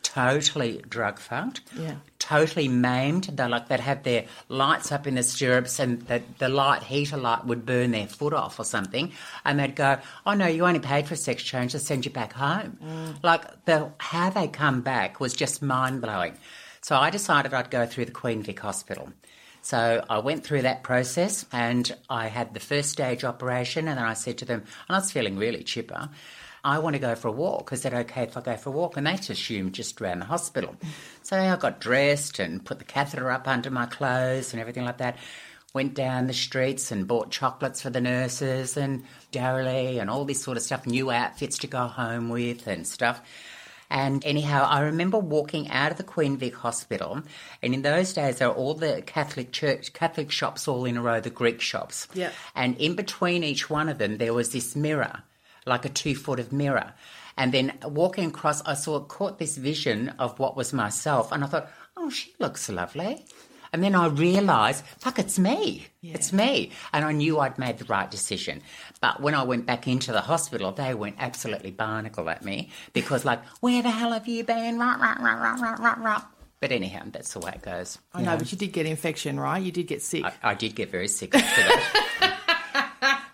[0.03, 1.95] totally drug fucked, Yeah.
[2.19, 3.25] totally maimed.
[3.25, 7.17] They like they'd have their lights up in the stirrups, and the, the light heater
[7.17, 9.11] light would burn their foot off or something,
[9.45, 11.73] and they'd go, "Oh no, you only paid for a sex change.
[11.73, 13.23] They'll send you back home." Mm.
[13.23, 16.37] Like the how they come back was just mind blowing.
[16.81, 19.11] So I decided I'd go through the Queen Vic Hospital.
[19.61, 24.05] So I went through that process and I had the first stage operation, and then
[24.05, 26.09] I said to them, and I was feeling really chipper.
[26.63, 27.71] I want to go for a walk.
[27.71, 28.97] Is that okay if I go for a walk?
[28.97, 30.75] And they just assumed just around the hospital.
[31.23, 34.97] So I got dressed and put the catheter up under my clothes and everything like
[34.97, 35.17] that.
[35.73, 40.41] Went down the streets and bought chocolates for the nurses and dairy and all this
[40.41, 43.21] sort of stuff, new outfits to go home with and stuff.
[43.91, 47.23] And anyhow, I remember walking out of the Queen Vic Hospital,
[47.63, 51.01] and in those days there were all the Catholic church, Catholic shops all in a
[51.01, 52.07] row, the Greek shops.
[52.13, 52.33] Yep.
[52.55, 55.23] And in between each one of them, there was this mirror,
[55.69, 56.93] like a two foot of mirror.
[57.37, 61.47] And then walking across, I saw caught this vision of what was myself, and I
[61.47, 63.25] thought, oh, she looks lovely.
[63.71, 65.87] And then I realised, fuck, it's me.
[66.01, 66.71] It's me.
[66.91, 68.61] And I knew I'd made the right decision.
[68.99, 73.25] But when I went back into the hospital, they went absolutely barnacle at me because,
[73.25, 74.79] like, where the hell have you been?
[74.79, 76.23] Rah, rah, rah, rah, rah, rah, rah.
[76.59, 77.99] But anyhow, that's the way it goes.
[78.13, 79.61] I know, but you did get infection, right?
[79.61, 80.25] You did get sick.
[80.25, 82.38] I, I did get very sick after that.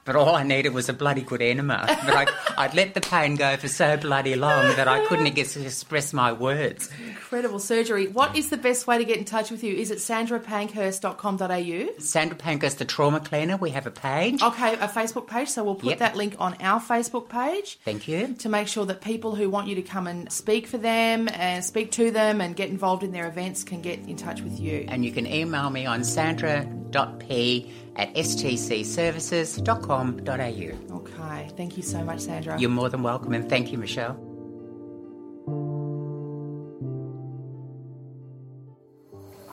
[0.06, 1.84] but all I needed was a bloody good enema.
[1.88, 2.28] But I,
[2.66, 6.32] I'd let the pain go for so bloody long that I couldn't ex- express my
[6.32, 6.89] words.
[7.08, 8.08] Incredible surgery.
[8.08, 9.74] What is the best way to get in touch with you?
[9.76, 11.99] Is it sandrapankhurst.com.au?
[11.99, 14.41] Sandra Pankhurst, the trauma cleaner, we have a page.
[14.41, 15.49] Okay, a Facebook page.
[15.49, 15.99] So we'll put Yep.
[15.99, 17.80] that link on our Facebook page.
[17.84, 18.36] Thank you.
[18.39, 21.64] To make sure that people who want you to come and speak for them and
[21.66, 24.86] speak to them and get involved in their events can get in touch with you.
[24.88, 30.97] And you can email me on sandra.p at stcservices.com.au.
[30.97, 32.59] Okay, thank you so much, Sandra.
[32.59, 34.19] You're more than welcome, and thank you, Michelle.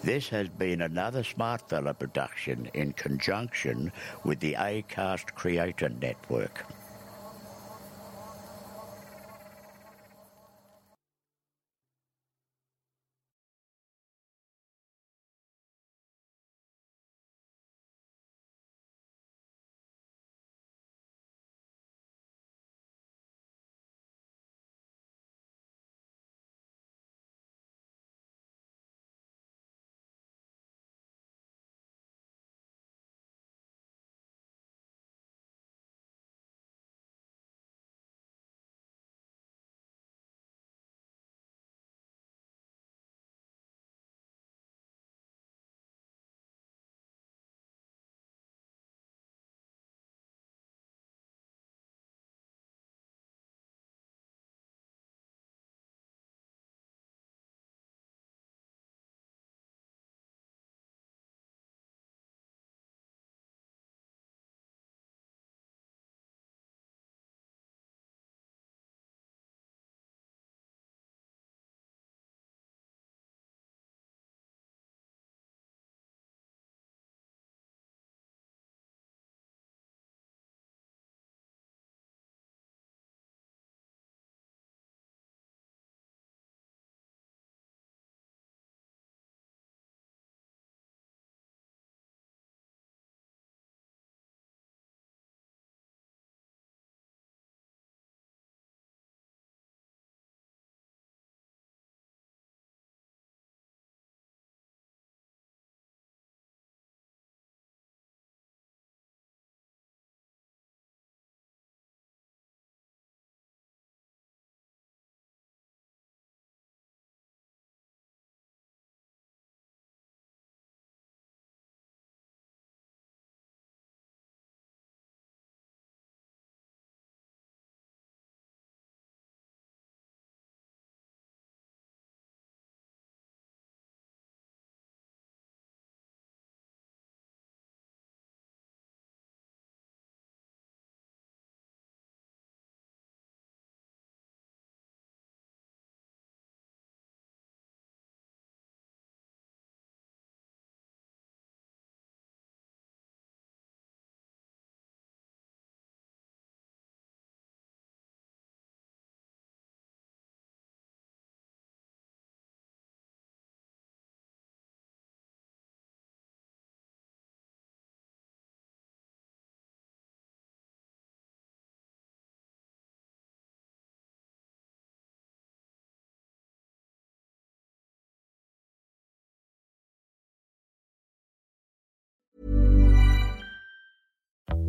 [0.02, 3.92] This has been another Smart Fella production in conjunction
[4.24, 6.66] with the ACAST Creator Network.